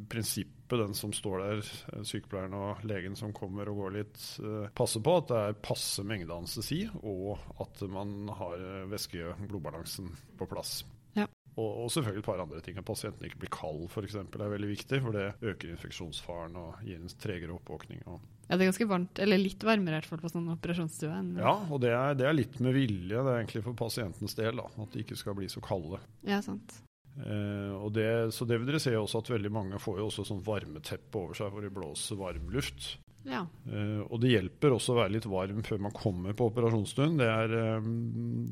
prinsippet, 0.67 0.87
den 0.87 0.93
som 0.93 1.13
står 1.13 1.39
der, 1.39 1.57
eh, 1.93 2.03
sykepleieren 2.03 2.53
og 2.53 2.83
legen 2.85 3.15
som 3.15 3.33
kommer 3.33 3.69
og 3.69 3.77
går 3.77 3.91
litt, 3.97 4.17
passe 4.17 4.73
passer 4.75 5.01
på 5.01 5.17
at 5.17 5.27
det 5.27 5.37
er 5.37 5.61
passe 5.61 6.03
mengde 6.03 6.33
anestesi, 6.33 6.89
og 7.03 7.37
at 7.59 7.81
man 7.89 8.27
har 8.29 8.55
eh, 8.55 8.87
væske-blodbalansen 8.89 10.09
på 10.37 10.47
plass. 10.47 10.85
Ja. 11.15 11.27
Og, 11.57 11.85
og 11.85 11.91
selvfølgelig 11.91 12.21
et 12.21 12.25
par 12.25 12.39
andre 12.39 12.61
ting. 12.61 12.77
At 12.77 12.85
pasienten 12.85 13.25
ikke 13.25 13.39
blir 13.39 13.49
kald 13.49 13.87
f.eks. 13.89 14.15
er 14.15 14.49
veldig 14.51 14.69
viktig, 14.69 15.01
for 15.01 15.11
det 15.11 15.33
øker 15.41 15.71
infeksjonsfaren 15.71 16.55
og 16.55 16.83
gir 16.85 16.99
en 16.99 17.09
tregere 17.17 17.55
oppvåkning. 17.55 18.03
Og, 18.05 18.19
ja, 18.47 18.55
det 18.55 18.61
er 18.61 18.71
ganske 18.71 18.87
varmt, 18.87 19.19
eller 19.19 19.41
litt 19.41 19.63
varmere 19.63 19.97
i 19.97 19.99
hvert 19.99 20.11
fall 20.11 20.21
på 20.21 20.29
sånn 20.31 20.51
operasjonsstue. 20.53 21.21
ja, 21.41 21.55
og 21.71 21.81
det 21.81 21.95
er, 21.95 22.13
det 22.13 22.27
er 22.27 22.37
litt 22.37 22.59
med 22.59 22.77
vilje, 22.77 23.17
det 23.17 23.31
er 23.31 23.39
egentlig 23.41 23.65
for 23.65 23.73
pasientens 23.77 24.37
del, 24.37 24.61
da, 24.61 24.69
at 24.69 24.93
de 24.93 25.05
ikke 25.05 25.17
skal 25.17 25.37
bli 25.39 25.49
så 25.49 25.63
kalde. 25.63 26.03
ja, 26.27 26.43
sant. 26.45 26.83
Eh, 27.25 27.73
og 27.73 27.91
det, 27.95 28.31
så 28.35 28.45
det 28.45 28.59
vil 28.59 28.69
dere 28.69 28.83
se 28.83 28.93
også 28.97 29.23
at 29.23 29.33
veldig 29.37 29.53
mange 29.53 29.81
får 29.81 29.99
jo 30.01 30.11
også 30.11 30.27
sånn 30.27 30.45
varmeteppe 30.45 31.21
over 31.23 31.37
seg 31.37 31.51
hvor 31.53 31.65
det 31.65 31.73
blåser 31.73 32.19
varm 32.19 32.49
luft. 32.53 32.95
Ja. 33.27 33.41
Eh, 33.67 34.03
og 34.05 34.21
det 34.23 34.29
hjelper 34.31 34.71
også 34.71 34.93
å 34.93 34.99
være 35.01 35.11
litt 35.17 35.25
varm 35.27 35.59
før 35.65 35.81
man 35.83 35.95
kommer 35.95 36.35
på 36.37 36.45
operasjonsstund. 36.47 37.17
Det 37.19 37.27
er, 37.27 37.55
eh, 37.57 37.89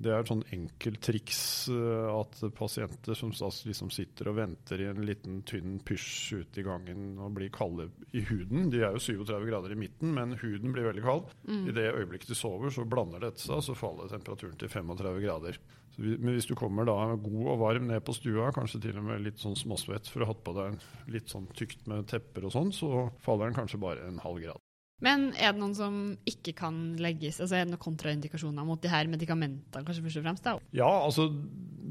det 0.03 0.11
er 0.11 0.25
et 0.25 0.31
sånn 0.31 0.43
enkelt 0.57 0.99
triks 1.05 1.43
at 1.69 2.41
pasienter 2.57 3.15
som 3.17 3.31
liksom 3.31 3.93
sitter 3.93 4.31
og 4.31 4.39
venter 4.41 4.81
i 4.81 4.89
en 4.89 5.05
liten 5.07 5.39
tynn 5.47 5.77
pysj 5.85 6.41
ute 6.41 6.61
i 6.61 6.65
gangen 6.65 7.15
og 7.21 7.37
blir 7.37 7.53
kalde 7.53 7.87
i 8.13 8.25
huden 8.27 8.69
De 8.73 8.81
er 8.81 8.97
jo 8.97 9.01
37 9.01 9.47
grader 9.47 9.71
i 9.71 9.79
midten, 9.79 10.11
men 10.17 10.35
huden 10.41 10.75
blir 10.75 10.89
veldig 10.89 11.05
kald. 11.05 11.31
I 11.47 11.73
det 11.75 11.87
øyeblikket 11.93 12.33
de 12.33 12.37
sover, 12.37 12.73
så 12.73 12.87
blander 12.89 13.23
dette 13.23 13.45
seg, 13.45 13.61
og 13.61 13.63
så 13.63 13.77
faller 13.77 14.11
temperaturen 14.11 14.57
til 14.59 14.71
35 14.73 15.23
grader. 15.23 15.61
Vi- 15.97 16.17
men 16.17 16.33
hvis 16.35 16.47
du 16.49 16.55
kommer 16.55 16.85
da 16.85 17.15
god 17.15 17.47
og 17.53 17.59
varm 17.59 17.87
ned 17.87 18.03
på 18.03 18.15
stua, 18.15 18.51
kanskje 18.51 18.81
til 18.81 18.97
og 18.97 19.03
med 19.07 19.21
litt 19.23 19.37
sånn 19.39 19.55
småsvett 19.55 20.09
for 20.11 20.21
å 20.21 20.27
ha 20.27 20.33
hatt 20.33 20.43
på 20.43 20.53
deg 20.57 20.79
litt 21.13 21.31
sånn 21.31 21.47
tykt 21.55 21.87
med 21.87 22.07
tepper 22.11 22.45
og 22.45 22.51
sånn, 22.51 22.71
så 22.75 23.11
faller 23.23 23.51
den 23.51 23.59
kanskje 23.59 23.79
bare 23.79 24.07
en 24.07 24.19
halv 24.19 24.41
grad. 24.43 24.64
Men 25.03 25.33
er 25.35 25.51
det 25.51 25.59
noen 25.59 25.75
som 25.75 25.95
ikke 26.29 26.53
kan 26.55 26.75
legges? 27.03 27.41
Altså 27.43 27.57
Er 27.57 27.65
det 27.65 27.73
noen 27.73 27.83
kontraindikasjoner 27.83 28.67
mot 28.67 28.79
de 28.81 28.91
her 28.91 29.09
medikamentene, 29.11 29.83
kanskje 29.83 30.05
først 30.05 30.21
og 30.21 30.27
fremst? 30.27 30.45
da? 30.45 30.53
Ja, 30.77 30.87
altså 31.03 31.27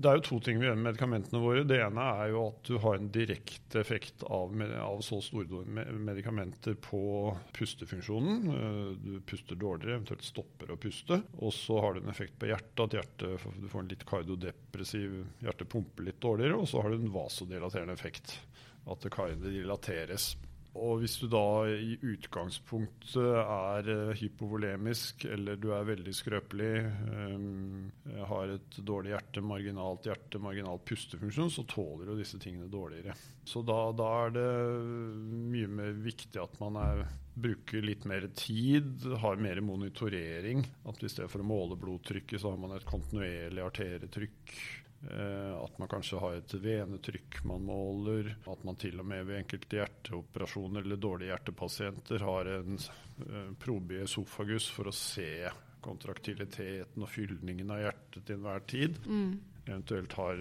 det 0.04 0.10
er 0.10 0.18
jo 0.18 0.24
to 0.26 0.38
ting 0.44 0.58
vi 0.60 0.66
gjør 0.66 0.78
med 0.78 0.88
medikamentene 0.90 1.40
våre. 1.40 1.64
Det 1.68 1.78
ene 1.80 2.04
er 2.18 2.32
jo 2.32 2.40
at 2.50 2.68
du 2.68 2.78
har 2.82 2.96
en 2.98 3.10
direkte 3.12 3.80
effekt 3.80 4.24
av, 4.26 4.52
av 4.80 5.02
så 5.04 5.20
store 5.24 5.64
medikamenter 6.00 6.76
på 6.84 7.02
pustefunksjonen. 7.56 8.40
Eh, 8.54 8.88
Du 9.04 9.12
puster 9.28 9.56
dårligere, 9.60 10.00
eventuelt 10.00 10.24
stopper 10.26 10.72
å 10.72 10.78
puste. 10.80 11.20
Og 11.40 11.52
så 11.56 11.78
har 11.80 11.94
du 11.94 12.02
en 12.02 12.12
effekt 12.12 12.36
på 12.40 12.48
hjertet, 12.50 12.84
at 12.84 12.98
hjertet, 12.98 13.46
du 13.60 13.68
får 13.68 13.84
en 13.84 13.92
litt 13.92 14.06
kardiodepressiv 14.08 15.20
Hjertet 15.44 15.68
pumper 15.72 16.08
litt 16.08 16.20
dårligere. 16.24 16.58
Og 16.58 16.68
så 16.68 16.82
har 16.82 16.90
du 16.92 16.98
en 16.98 17.14
vasodilaterende 17.14 17.96
effekt, 17.96 18.38
at 18.88 19.04
det 19.04 19.12
dilateres. 19.44 20.34
Og 20.74 20.98
hvis 21.04 21.14
du 21.22 21.28
da 21.30 21.68
i 21.70 21.94
utgangspunktet 22.02 23.28
er 23.38 23.90
eh, 23.92 24.14
hypovolemisk, 24.18 25.26
eller 25.30 25.58
du 25.60 25.68
er 25.76 25.86
veldig 25.86 26.14
skrøpelig, 26.18 26.72
um, 27.14 27.92
har 28.30 28.56
et 28.56 28.78
dårlig 28.82 29.14
hjerte, 29.14 29.44
marginalt 29.46 30.08
hjerte, 30.10 30.42
marginal 30.42 30.82
pustefunksjon, 30.82 31.52
så 31.54 31.66
tåler 31.70 32.10
jo 32.10 32.18
disse 32.18 32.40
tingene 32.42 32.66
dårligere. 32.72 33.14
Så 33.46 33.62
da, 33.66 33.78
da 33.94 34.10
er 34.24 34.34
det 34.34 34.48
mye 35.54 35.70
mer 35.70 35.94
viktig 36.04 36.42
at 36.42 36.58
man 36.62 36.80
er, 36.82 37.04
bruker 37.34 37.82
litt 37.82 38.06
mer 38.10 38.26
tid, 38.34 39.06
har 39.22 39.42
mer 39.42 39.62
monitorering. 39.62 40.66
At 40.90 41.02
i 41.02 41.10
stedet 41.10 41.30
for 41.30 41.44
å 41.44 41.46
måle 41.46 41.78
blodtrykket, 41.78 42.40
så 42.42 42.50
har 42.50 42.58
man 42.62 42.74
et 42.74 42.88
kontinuerlig 42.88 43.62
arterietrykk. 43.62 44.58
Eh, 45.10 45.54
At 45.64 45.78
man 45.78 45.88
kanskje 45.90 46.20
har 46.22 46.38
et 46.38 46.54
venetrykk 46.62 47.42
man 47.48 47.64
måler. 47.66 48.34
At 48.50 48.64
man 48.64 48.78
til 48.80 49.00
og 49.02 49.08
med 49.08 49.26
ved 49.28 49.42
enkelte 49.42 49.80
hjerteoperasjoner 49.80 50.84
eller 50.84 51.00
dårlige 51.00 51.32
hjertepasienter 51.32 52.24
har 52.24 52.50
en 52.58 52.78
eh, 52.78 53.50
probe 53.60 53.98
i 53.98 54.04
esofagus 54.06 54.70
for 54.72 54.88
å 54.88 54.96
se 54.96 55.50
kontraktiliteten 55.84 57.02
og 57.04 57.10
fyldningen 57.12 57.70
av 57.74 57.82
hjertet 57.82 58.24
til 58.24 58.38
enhver 58.38 58.62
tid. 58.70 58.94
Eventuelt 59.64 60.12
har 60.16 60.40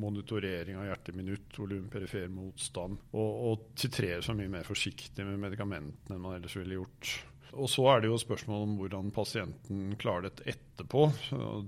monitorering 0.00 0.76
av 0.80 0.86
hjerteminutt, 0.90 1.56
volum, 1.58 1.86
perifer 1.92 2.28
motstand. 2.32 3.00
Og, 3.12 3.30
og 3.48 3.64
titrerer 3.80 4.24
så 4.24 4.36
mye 4.36 4.52
mer 4.52 4.64
forsiktig 4.68 5.24
med 5.24 5.40
medikamentene 5.40 6.16
enn 6.16 6.24
man 6.24 6.36
ellers 6.36 6.56
ville 6.56 6.76
gjort. 6.78 7.14
Og 7.54 7.68
så 7.70 7.84
er 7.92 8.02
det 8.02 8.08
jo 8.10 8.18
spørsmål 8.18 8.64
om 8.66 8.72
hvordan 8.78 9.10
pasienten 9.14 9.94
klarer 10.00 10.26
dette 10.26 10.46
etterpå. 10.50 11.04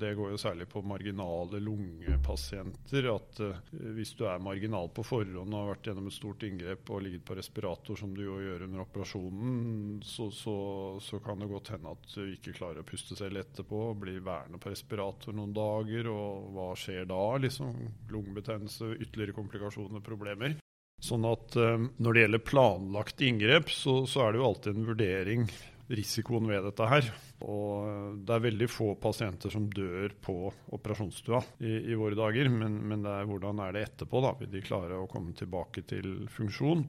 Det 0.01 0.13
går 0.19 0.33
jo 0.33 0.41
særlig 0.41 0.67
på 0.71 0.83
marginale 0.87 1.61
lungepasienter. 1.63 3.09
At 3.13 3.41
eh, 3.45 3.73
hvis 3.95 4.15
du 4.19 4.25
er 4.27 4.43
marginal 4.43 4.91
på 4.95 5.05
forhånd 5.07 5.55
og 5.55 5.61
har 5.61 5.71
vært 5.73 5.91
gjennom 5.91 6.11
et 6.11 6.17
stort 6.17 6.43
inngrep 6.47 6.91
og 6.91 7.05
ligget 7.07 7.25
på 7.29 7.39
respirator, 7.39 7.99
som 8.01 8.15
du 8.17 8.25
jo 8.25 8.41
gjør 8.43 8.67
under 8.67 8.83
operasjonen, 8.83 10.03
så, 10.05 10.29
så, 10.35 10.57
så 11.03 11.23
kan 11.25 11.43
det 11.43 11.51
godt 11.53 11.73
hende 11.77 11.95
at 11.95 12.11
du 12.17 12.35
ikke 12.35 12.57
klarer 12.59 12.83
å 12.83 12.89
puste 12.89 13.19
selv 13.19 13.43
etterpå. 13.45 13.89
Blir 14.03 14.25
værende 14.27 14.61
på 14.63 14.75
respirator 14.75 15.37
noen 15.37 15.55
dager, 15.57 16.11
og 16.11 16.53
hva 16.57 16.71
skjer 16.79 17.07
da? 17.11 17.25
Liksom 17.47 17.75
lungebetennelse, 18.11 18.97
ytterligere 18.99 19.39
komplikasjoner, 19.39 20.03
problemer. 20.05 20.59
Sånn 21.05 21.27
at 21.29 21.57
eh, 21.61 21.89
når 22.01 22.17
det 22.17 22.23
gjelder 22.25 22.45
planlagt 22.49 23.23
inngrep, 23.23 23.71
så, 23.71 24.01
så 24.09 24.27
er 24.27 24.33
det 24.33 24.41
jo 24.41 24.47
alltid 24.51 24.79
en 24.79 24.87
vurdering, 24.91 25.49
risikoen 25.89 26.49
ved 26.51 26.65
dette 26.67 26.87
her. 26.91 27.11
Og 27.47 27.87
eh, 27.87 28.13
det 28.27 28.37
er 28.37 28.47
veldig 28.49 28.69
få 28.73 28.93
pasienter 29.01 29.53
som 29.53 29.69
dør 29.71 30.15
på 30.25 30.37
operasjonsstua 30.77 31.43
i, 31.63 31.75
i 31.93 31.99
våre 31.99 32.19
dager, 32.19 32.49
men, 32.53 32.81
men 32.91 33.05
det 33.07 33.13
er 33.21 33.29
hvordan 33.31 33.61
er 33.67 33.77
det 33.77 33.85
etterpå, 33.91 34.23
da? 34.25 34.35
Vil 34.41 34.55
de 34.55 34.65
klare 34.67 34.99
å 35.03 35.11
komme 35.11 35.37
tilbake 35.39 35.85
til 35.89 36.25
funksjon? 36.33 36.87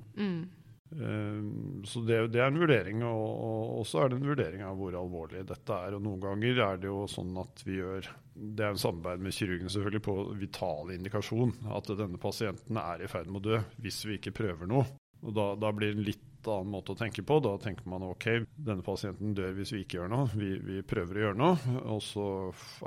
Eh, 0.88 1.42
Så 1.84 2.02
det, 2.08 2.22
det 2.32 2.40
er 2.40 2.48
en 2.48 2.62
vurdering, 2.62 3.02
og, 3.04 3.26
og 3.48 3.80
også 3.82 4.06
er 4.06 4.10
det 4.14 4.22
en 4.22 4.30
vurdering 4.30 4.64
av 4.64 4.78
hvor 4.80 4.96
alvorlig 4.96 5.44
dette 5.50 5.80
er. 5.88 5.98
Og 5.98 6.06
noen 6.06 6.22
ganger 6.24 6.62
er 6.64 6.80
det 6.82 6.88
jo 6.88 7.02
sånn 7.12 7.36
at 7.42 7.64
vi 7.68 7.82
gjør 7.82 8.08
Det 8.38 8.64
er 8.64 8.70
en 8.76 8.80
samarbeid 8.80 9.24
med 9.26 9.34
kirurgen 9.36 9.72
selvfølgelig 9.74 10.04
på 10.06 10.16
vital 10.40 10.92
indikasjon. 10.96 11.56
At 11.74 11.90
denne 11.98 12.20
pasienten 12.22 12.78
er 12.82 13.04
i 13.04 13.10
ferd 13.12 13.28
med 13.34 13.42
å 13.44 13.50
dø 13.52 13.60
hvis 13.84 14.04
vi 14.08 14.18
ikke 14.20 14.36
prøver 14.38 14.70
noe. 14.70 14.86
Og 15.28 15.36
da, 15.36 15.52
da 15.60 15.74
blir 15.76 15.92
det 15.92 16.00
en 16.00 16.08
litt 16.08 16.24
annen 16.48 16.72
måte 16.72 16.94
å 16.94 17.00
tenke 17.00 17.26
på. 17.28 17.40
Da 17.44 17.58
tenker 17.62 17.90
man 17.92 18.06
ok, 18.08 18.30
denne 18.56 18.86
pasienten 18.86 19.36
dør 19.38 19.56
hvis 19.58 19.76
vi 19.76 19.84
ikke 19.84 20.02
gjør 20.02 20.14
noe. 20.16 20.32
Vi, 20.40 20.54
vi 20.64 20.82
prøver 20.88 21.20
å 21.20 21.26
gjøre 21.28 21.42
noe, 21.44 21.78
og 21.92 22.02
så 22.06 22.28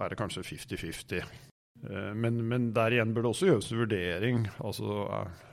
er 0.01 0.13
det 0.13 0.21
kanskje 0.21 0.47
50-50. 0.55 1.50
Eh, 1.89 2.11
Men, 2.15 2.43
men 2.49 2.73
der 2.77 2.93
igjen 2.93 3.15
bør 3.17 3.23
det 3.25 3.31
også 3.35 3.47
gjøres 3.53 3.71
vurdering. 3.73 4.43
Altså, 4.61 4.99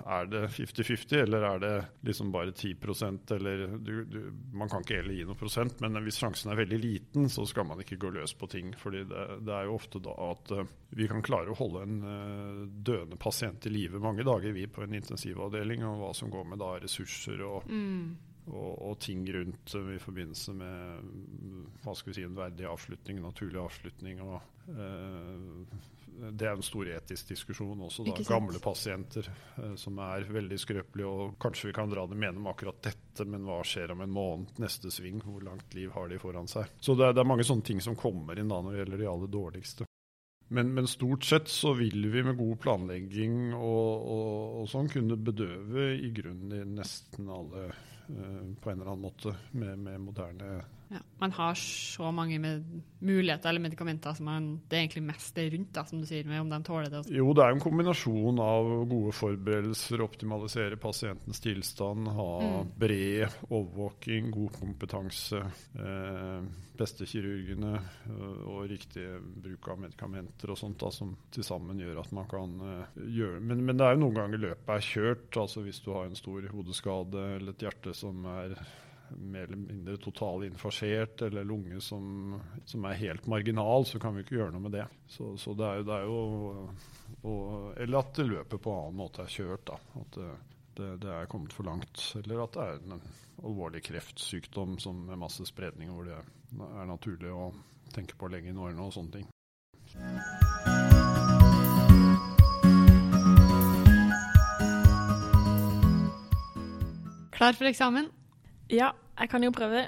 er- 0.07 0.27
det 0.31 0.41
50-50, 0.55 1.17
eller 1.25 1.43
er 1.43 1.59
det 1.59 1.71
liksom 2.07 2.29
bare 2.31 2.51
10% 2.55 3.31
eller 3.35 3.65
du, 3.83 4.05
du, 4.07 4.19
Man 4.55 4.69
kan 4.71 4.79
ikke 4.85 5.01
heller 5.01 5.13
gi 5.17 5.25
noe 5.27 5.35
prosent, 5.35 5.81
men 5.83 5.99
hvis 6.05 6.19
sjansen 6.21 6.51
er 6.53 6.59
veldig 6.61 6.79
liten, 6.79 7.27
så 7.29 7.43
skal 7.45 7.67
man 7.67 7.81
ikke 7.83 7.97
gå 7.99 8.13
løs 8.15 8.31
på 8.39 8.47
ting. 8.47 8.71
fordi 8.79 9.01
det, 9.09 9.25
det 9.43 9.53
er 9.57 9.65
jo 9.67 9.75
ofte 9.75 9.99
da 9.99 10.13
at 10.29 10.51
eh, 10.55 10.63
vi 10.95 11.07
kan 11.11 11.21
klare 11.27 11.51
å 11.51 11.57
holde 11.59 11.83
en 11.83 11.97
eh, 12.07 12.61
døende 12.87 13.19
pasient 13.19 13.67
i 13.67 13.73
live 13.75 13.99
mange 13.99 14.23
dager, 14.23 14.55
vi 14.55 14.63
på 14.67 14.83
en 14.87 14.95
intensivavdeling, 14.95 15.83
og 15.83 15.99
hva 16.05 16.13
som 16.15 16.31
går 16.31 16.47
med 16.53 16.59
da 16.63 16.73
ressurser 16.79 17.43
og 17.43 17.67
og, 18.47 18.77
og 18.79 18.93
ting 19.03 19.25
rundt 19.35 19.73
i 19.75 19.97
forbindelse 19.99 20.53
med 20.55 21.01
mm, 21.03 21.63
hva 21.83 21.91
skal 21.99 22.13
vi 22.13 22.15
si, 22.15 22.23
en 22.23 22.37
verdig 22.37 22.63
avslutning, 22.71 23.19
naturlig 23.19 23.59
avslutning. 23.59 24.21
og 24.23 24.37
eh, 24.71 24.96
Det 26.17 26.47
er 26.47 26.55
en 26.55 26.65
stor 26.65 26.87
etisk 26.89 27.29
diskusjon 27.29 27.81
også. 27.85 28.03
da, 28.07 28.15
Gamle 28.25 28.57
pasienter 28.61 29.27
eh, 29.29 29.75
som 29.77 29.99
er 30.01 30.25
veldig 30.33 30.57
skrøpelige. 30.57 31.09
og 31.09 31.35
Kanskje 31.41 31.69
vi 31.69 31.75
kan 31.77 31.91
dra 31.91 32.07
dem 32.09 32.23
gjennom 32.25 32.49
akkurat 32.49 32.79
dette, 32.89 33.25
men 33.29 33.45
hva 33.45 33.59
skjer 33.67 33.93
om 33.93 34.01
en 34.01 34.15
måned? 34.15 34.55
Neste 34.63 34.89
sving, 34.93 35.21
hvor 35.21 35.43
langt 35.45 35.77
liv 35.77 35.93
har 35.93 36.09
de 36.09 36.17
foran 36.21 36.49
seg? 36.49 36.71
Så 36.81 36.97
det 36.97 37.05
er, 37.05 37.13
det 37.13 37.21
er 37.21 37.29
mange 37.29 37.45
sånne 37.45 37.67
ting 37.69 37.83
som 37.85 37.97
kommer 37.99 38.39
inn 38.39 38.49
da 38.49 38.63
når 38.63 38.73
det 38.73 38.81
gjelder 38.81 39.03
de 39.03 39.11
aller 39.11 39.31
dårligste. 39.37 39.87
Men, 40.47 40.71
men 40.73 40.87
stort 40.87 41.27
sett 41.27 41.51
så 41.51 41.73
vil 41.73 42.07
vi 42.09 42.23
med 42.23 42.37
god 42.39 42.59
planlegging 42.63 43.51
og, 43.53 44.07
og, 44.07 44.61
og 44.61 44.69
sånn 44.71 44.87
kunne 44.91 45.19
bedøve 45.19 45.89
i 45.99 46.09
grunnen 46.15 46.55
i 46.55 46.63
nesten 46.77 47.27
alle 47.29 47.65
eh, 47.67 48.43
på 48.55 48.71
en 48.71 48.79
eller 48.79 48.93
annen 48.93 49.03
måte 49.03 49.35
med, 49.51 49.75
med 49.83 50.05
moderne 50.05 50.61
Ja. 50.89 50.99
Man 51.19 51.31
har 51.31 51.55
så 51.55 52.11
mange 52.11 52.39
med 52.39 52.81
muligheter 52.99 53.49
eller 53.49 53.59
medikamenter 53.59 54.13
som 54.13 54.25
man, 54.29 54.45
det 54.69 54.77
er 54.77 54.85
egentlig 54.85 55.03
mest 55.09 55.37
er 55.37 55.49
rundt, 55.51 55.73
da, 55.75 55.83
som 55.85 55.99
du 55.99 56.07
sier, 56.07 56.27
med 56.29 56.41
om 56.41 56.51
de 56.51 56.59
tåler 56.63 56.93
det. 56.93 57.01
Jo, 57.11 57.33
det 57.35 57.43
er 57.43 57.55
en 57.55 57.63
kombinasjon 57.63 58.39
av 58.41 58.69
gode 58.87 59.11
forberedelser, 59.17 60.03
optimalisere 60.05 60.79
pasientens 60.79 61.43
tilstand, 61.43 62.07
ha 62.15 62.63
bred 62.79 63.27
overvåking, 63.49 64.31
god 64.31 64.55
kompetanse, 64.61 65.43
eh, 65.75 66.47
beste 66.77 67.09
kirurgene 67.09 67.75
eh, 67.75 68.41
og 68.47 68.67
riktig 68.71 69.05
bruk 69.43 69.67
av 69.73 69.83
medikamenter 69.83 70.53
og 70.53 70.61
sånt 70.61 70.79
da, 70.79 70.93
som 70.93 71.15
til 71.33 71.45
sammen 71.45 71.81
gjør 71.83 72.03
at 72.03 72.15
man 72.15 72.31
kan 72.31 72.57
eh, 72.63 73.05
gjøre 73.19 73.43
men, 73.43 73.63
men 73.65 73.79
det 73.79 73.85
er 73.85 73.97
jo 73.97 74.05
noen 74.05 74.19
ganger 74.21 74.45
løpet 74.47 74.75
er 74.77 74.89
kjørt. 74.93 75.29
altså 75.43 75.65
Hvis 75.65 75.81
du 75.83 75.91
har 75.95 76.07
en 76.07 76.17
stor 76.17 76.47
hodeskade 76.53 77.31
eller 77.37 77.53
et 77.53 77.65
hjerte 77.67 77.93
som 77.97 78.23
er 78.37 78.55
mer 79.15 79.47
eller 79.47 79.59
mindre 79.61 79.97
totalinfargert, 80.01 81.21
eller 81.27 81.47
lunge 81.47 81.81
som, 81.81 82.35
som 82.65 82.85
er 82.89 82.99
helt 82.99 83.27
marginal, 83.27 83.85
så 83.85 83.99
kan 83.99 84.15
vi 84.15 84.25
ikke 84.25 84.37
gjøre 84.39 84.55
noe 84.55 84.65
med 84.67 84.75
det. 84.77 84.85
Så, 85.11 85.35
så 85.39 85.55
det 85.57 85.69
er 85.69 85.87
det 85.87 85.95
er 85.95 86.09
jo 86.09 86.19
og, 87.23 87.73
Eller 87.79 87.99
at 88.01 88.19
løpet 88.19 88.61
på 88.61 88.73
annen 88.73 88.99
måte 88.99 89.23
er 89.23 89.31
kjørt. 89.31 89.67
da, 89.71 89.79
At 90.01 90.19
det, 90.77 90.91
det, 91.03 91.13
er 91.13 91.31
kommet 91.31 91.55
for 91.55 91.67
langt. 91.67 92.03
Eller 92.19 92.43
at 92.43 92.53
det 92.57 92.65
er 92.65 92.83
en 92.83 93.01
alvorlig 93.43 93.83
kreftsykdom 93.87 94.77
som 94.81 95.05
med 95.07 95.19
masse 95.21 95.45
spredning, 95.45 95.93
hvor 95.93 96.07
det 96.07 96.17
er 96.17 96.89
naturlig 96.89 97.31
å 97.33 97.51
tenke 97.93 98.17
på 98.17 98.27
å 98.27 98.31
legge 98.33 98.51
inn 98.51 98.61
årene 98.61 98.85
og 98.85 98.93
sånne 98.93 99.19
ting. 99.19 99.27
Klar 107.37 107.53
for 107.53 107.69
eksamen? 107.69 108.09
Ja, 108.69 108.89
jeg 109.19 109.29
kan 109.29 109.43
jo 109.43 109.51
prøve. 109.51 109.87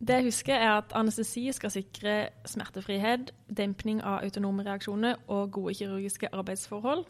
Det 0.00 0.14
jeg 0.14 0.24
husker, 0.24 0.54
er 0.54 0.70
at 0.70 0.92
anestesi 0.94 1.52
skal 1.52 1.70
sikre 1.70 2.28
smertefrihet, 2.46 3.30
dempning 3.56 4.02
av 4.02 4.24
autonome 4.24 4.64
reaksjoner 4.66 5.20
og 5.28 5.52
gode 5.52 5.74
kirurgiske 5.74 6.28
arbeidsforhold. 6.34 7.04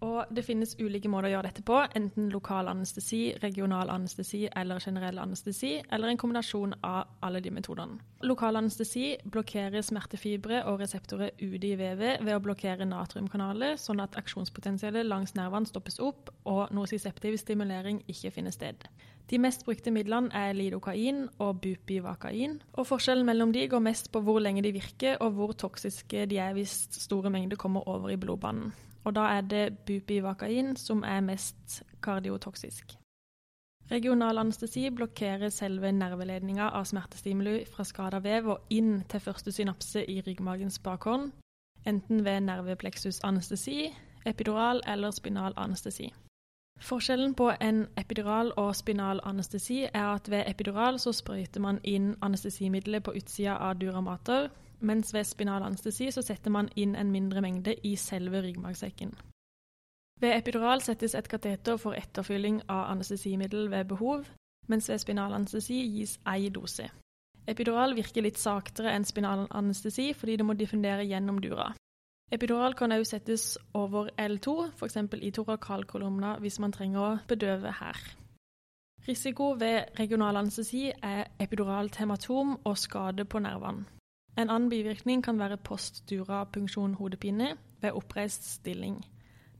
Og 0.00 0.24
det 0.32 0.46
finnes 0.46 0.72
ulike 0.80 1.10
måter 1.12 1.28
å 1.28 1.32
gjøre 1.34 1.48
dette 1.50 1.62
på, 1.66 1.76
enten 1.96 2.30
lokal 2.32 2.70
anestesi, 2.72 3.34
regional 3.42 3.90
anestesi 3.92 4.46
eller 4.56 4.80
generell 4.80 5.20
anestesi, 5.20 5.74
eller 5.92 6.08
en 6.08 6.20
kombinasjon 6.22 6.72
av 6.80 7.10
alle 7.20 7.42
de 7.44 7.52
metodene. 7.52 8.00
Lokal 8.24 8.56
anestesi 8.56 9.18
blokkerer 9.28 9.84
smertefibre 9.84 10.62
og 10.64 10.80
reseptorer 10.80 11.36
ute 11.42 11.68
i 11.68 11.76
vevet 11.76 12.24
ved 12.24 12.32
å 12.32 12.40
blokkere 12.40 12.88
natriumkanaler, 12.88 13.76
sånn 13.76 14.00
at 14.00 14.16
aksjonspotensialet 14.16 15.04
langs 15.04 15.36
nervene 15.36 15.68
stoppes 15.68 16.00
opp 16.00 16.32
og 16.48 16.72
nosiseptiv 16.72 17.36
stimulering 17.44 18.00
ikke 18.08 18.32
finner 18.32 18.56
sted. 18.56 18.88
De 19.30 19.38
mest 19.38 19.64
brukte 19.64 19.92
midlene 19.94 20.34
er 20.34 20.52
lidokain 20.58 21.28
og 21.38 21.60
bupivakain, 21.62 22.58
og 22.72 22.86
forskjellen 22.86 23.26
mellom 23.26 23.52
de 23.54 23.68
går 23.70 23.82
mest 23.84 24.10
på 24.12 24.20
hvor 24.26 24.42
lenge 24.42 24.62
de 24.66 24.74
virker 24.74 25.20
og 25.20 25.38
hvor 25.38 25.52
toksiske 25.52 26.26
de 26.26 26.38
er 26.42 26.52
hvis 26.58 26.88
store 26.98 27.30
mengder 27.30 27.56
kommer 27.56 27.86
over 27.88 28.10
i 28.10 28.18
blodbanen 28.18 28.72
og 29.04 29.14
da 29.16 29.26
er 29.36 29.40
det 29.40 29.78
bupivakain 29.86 30.76
som 30.76 31.02
er 31.02 31.20
mest 31.24 31.82
kardiotoksisk. 32.02 32.96
Regional 33.90 34.38
anestesi 34.38 34.90
blokkerer 34.90 35.50
selve 35.50 35.90
nerveledninga 35.92 36.68
av 36.78 36.84
smertestimuli 36.86 37.64
fra 37.66 37.84
skada 37.84 38.20
vev 38.22 38.52
og 38.54 38.70
inn 38.70 39.00
til 39.10 39.24
første 39.24 39.52
synapse 39.52 40.04
i 40.06 40.20
ryggmagens 40.26 40.78
bakhånd, 40.78 41.32
enten 41.86 42.24
ved 42.24 42.40
nervepleksusanestesi, 42.46 43.90
epidural 44.26 44.82
eller 44.86 45.10
spinal 45.10 45.56
anestesi. 45.56 46.12
Forskjellen 46.80 47.34
på 47.34 47.50
en 47.60 47.82
epidural 48.00 48.52
og 48.56 48.72
spinal 48.76 49.20
anestesi 49.28 49.82
er 49.84 50.06
at 50.14 50.30
ved 50.30 50.46
epidural 50.48 50.98
så 50.98 51.12
sprøyter 51.12 51.60
man 51.60 51.80
inn 51.84 52.14
anestesimiddelet 52.24 53.04
på 53.04 53.12
utsida 53.20 53.58
av 53.60 53.76
duramater, 53.80 54.48
mens 54.80 55.12
ved 55.14 55.24
spinal 55.28 55.62
anestesi 55.62 56.08
så 56.10 56.22
setter 56.24 56.50
man 56.50 56.70
inn 56.76 56.96
en 56.96 57.12
mindre 57.12 57.42
mengde 57.44 57.74
i 57.84 57.96
selve 58.00 58.40
ryggmargsekken. 58.40 59.12
Ved 60.20 60.36
epidural 60.36 60.80
settes 60.80 61.14
et 61.14 61.28
kateter 61.28 61.76
for 61.76 61.96
etterfylling 61.96 62.62
av 62.68 62.90
anestesimiddel 62.94 63.70
ved 63.70 63.84
behov, 63.92 64.24
mens 64.68 64.88
ved 64.88 64.98
spinal 65.04 65.36
anestesi 65.36 65.82
gis 65.98 66.18
ei 66.28 66.48
dose. 66.48 66.88
Epidural 67.48 67.94
virker 67.96 68.24
litt 68.24 68.38
saktere 68.38 68.92
enn 68.94 69.04
spinal 69.04 69.46
anestesi 69.50 70.12
fordi 70.16 70.36
det 70.40 70.46
må 70.46 70.56
diffundere 70.56 71.04
gjennom 71.08 71.40
dura. 71.44 71.72
Epidural 72.32 72.74
kan 72.74 72.92
også 72.92 73.10
settes 73.10 73.58
over 73.74 74.08
L2, 74.18 74.70
f.eks. 74.78 74.96
i 75.22 75.30
torakalkolumna 75.30 76.36
hvis 76.38 76.60
man 76.62 76.72
trenger 76.72 77.00
å 77.00 77.18
bedøve 77.28 77.72
her. 77.80 77.98
Risiko 79.08 79.54
ved 79.58 79.98
regional 79.98 80.36
anestesi 80.36 80.90
er 81.02 81.24
epiduralt 81.40 81.96
hematom 81.96 82.58
og 82.64 82.78
skade 82.78 83.24
på 83.24 83.40
nervene. 83.42 83.86
En 84.38 84.50
annen 84.50 84.70
bivirkning 84.70 85.24
kan 85.24 85.38
være 85.38 85.56
postdura-punksjon 85.56 86.94
hodepine 87.00 87.56
ved 87.82 87.92
oppreist 87.98 88.46
stilling. 88.46 89.00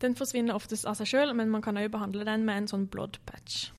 Den 0.00 0.14
forsvinner 0.16 0.54
oftest 0.54 0.87
av 0.87 0.94
seg 0.96 1.11
sjøl, 1.11 1.35
men 1.35 1.50
man 1.50 1.62
kan 1.62 1.76
òg 1.76 1.90
behandle 1.90 2.24
den 2.24 2.46
med 2.46 2.56
en 2.62 2.68
sånn 2.70 2.87
blood 2.92 3.18
patch. 3.26 3.72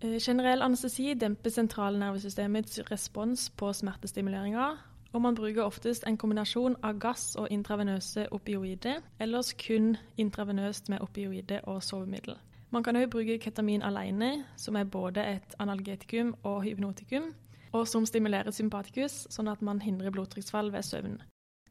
Eh, 0.00 0.16
generell 0.18 0.64
anestesi 0.64 1.12
demper 1.14 1.52
sentralnervesystemets 1.52 2.80
respons 2.88 3.50
på 3.50 3.70
smertestimuleringer, 3.76 4.80
og 5.12 5.22
man 5.22 5.34
bruker 5.34 5.62
oftest 5.62 6.06
en 6.08 6.16
kombinasjon 6.16 6.76
av 6.82 6.98
gass 6.98 7.34
og 7.36 7.50
intravenøse 7.50 8.26
opioider, 8.32 9.02
ellers 9.20 9.52
kun 9.52 9.96
intravenøst 10.16 10.88
med 10.88 11.04
opioider 11.04 11.60
og 11.68 11.82
sovemiddel. 11.82 12.38
Man 12.72 12.82
kan 12.82 12.96
òg 12.96 13.10
bruke 13.12 13.38
ketamin 13.38 13.82
alene, 13.84 14.44
som 14.56 14.76
er 14.76 14.88
både 14.88 15.24
et 15.34 15.54
analgetikum 15.60 16.34
og 16.42 16.62
hypnotikum, 16.64 17.34
og 17.72 17.88
som 17.88 18.06
stimulerer 18.08 18.50
sympatikus, 18.50 19.26
sånn 19.30 19.48
at 19.52 19.62
man 19.62 19.80
hindrer 19.80 20.12
blodtrykksfall 20.12 20.72
ved 20.72 20.82
søvn. 20.88 21.20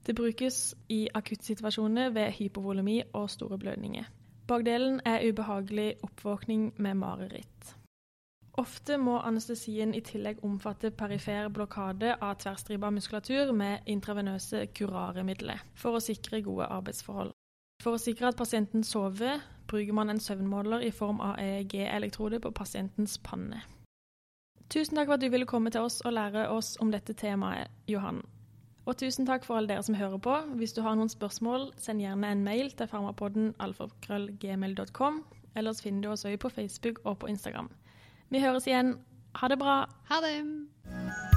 Det 0.05 0.15
brukes 0.17 0.75
i 0.89 1.07
akuttsituasjoner 1.13 2.09
ved 2.13 2.31
hypovolemi 2.37 3.01
og 3.13 3.29
store 3.29 3.57
blødninger. 3.57 4.05
Bakdelen 4.47 5.01
er 5.05 5.21
ubehagelig 5.29 5.93
oppvåkning 6.03 6.73
med 6.77 6.93
mareritt. 6.93 7.75
Ofte 8.59 8.97
må 8.99 9.15
anestesien 9.23 9.93
i 9.95 10.01
tillegg 10.03 10.41
omfatte 10.43 10.91
perifer 10.91 11.47
blokade 11.55 12.17
av 12.19 12.35
tverrstripa 12.41 12.89
muskulatur 12.91 13.53
med 13.55 13.87
intravenøse 13.87 14.65
kuraremidler, 14.75 15.61
for 15.75 15.95
å 15.95 16.03
sikre 16.03 16.41
gode 16.43 16.67
arbeidsforhold. 16.67 17.31
For 17.81 17.95
å 17.95 18.01
sikre 18.01 18.27
at 18.29 18.37
pasienten 18.37 18.83
sover, 18.83 19.39
bruker 19.71 19.95
man 19.95 20.11
en 20.11 20.19
søvnmåler 20.19 20.83
i 20.85 20.91
form 20.91 21.21
av 21.23 21.39
EEG-elektrode 21.39 22.41
på 22.43 22.51
pasientens 22.51 23.15
panne. 23.23 23.63
Tusen 24.71 24.99
takk 24.99 25.07
for 25.07 25.15
at 25.15 25.23
du 25.23 25.31
ville 25.31 25.47
komme 25.47 25.71
til 25.71 25.87
oss 25.87 26.01
og 26.05 26.13
lære 26.15 26.49
oss 26.51 26.75
om 26.83 26.91
dette 26.91 27.15
temaet, 27.17 27.71
Johan. 27.87 28.21
Og 28.85 28.97
tusen 28.97 29.27
takk 29.27 29.45
for 29.47 29.57
alle 29.57 29.71
dere 29.71 29.83
som 29.83 29.95
hører 29.95 30.19
på. 30.19 30.35
Hvis 30.59 30.73
du 30.75 30.81
har 30.83 30.95
noen 30.97 31.11
spørsmål, 31.11 31.69
send 31.79 32.03
gjerne 32.03 32.31
en 32.33 32.43
mail 32.43 32.71
til 32.75 32.89
farmapodden 32.91 33.53
alfakrøllgmail.com. 33.63 35.23
Ellers 35.55 35.81
finner 35.83 36.05
du 36.05 36.11
oss 36.11 36.25
òg 36.25 36.37
på 36.41 36.51
Facebook 36.51 37.01
og 37.05 37.19
på 37.21 37.31
Instagram. 37.31 37.69
Vi 38.31 38.39
høres 38.39 38.67
igjen. 38.67 38.93
Ha 39.35 39.47
det 39.51 39.59
bra. 39.59 39.85
Ha 40.09 40.21
det. 40.23 41.30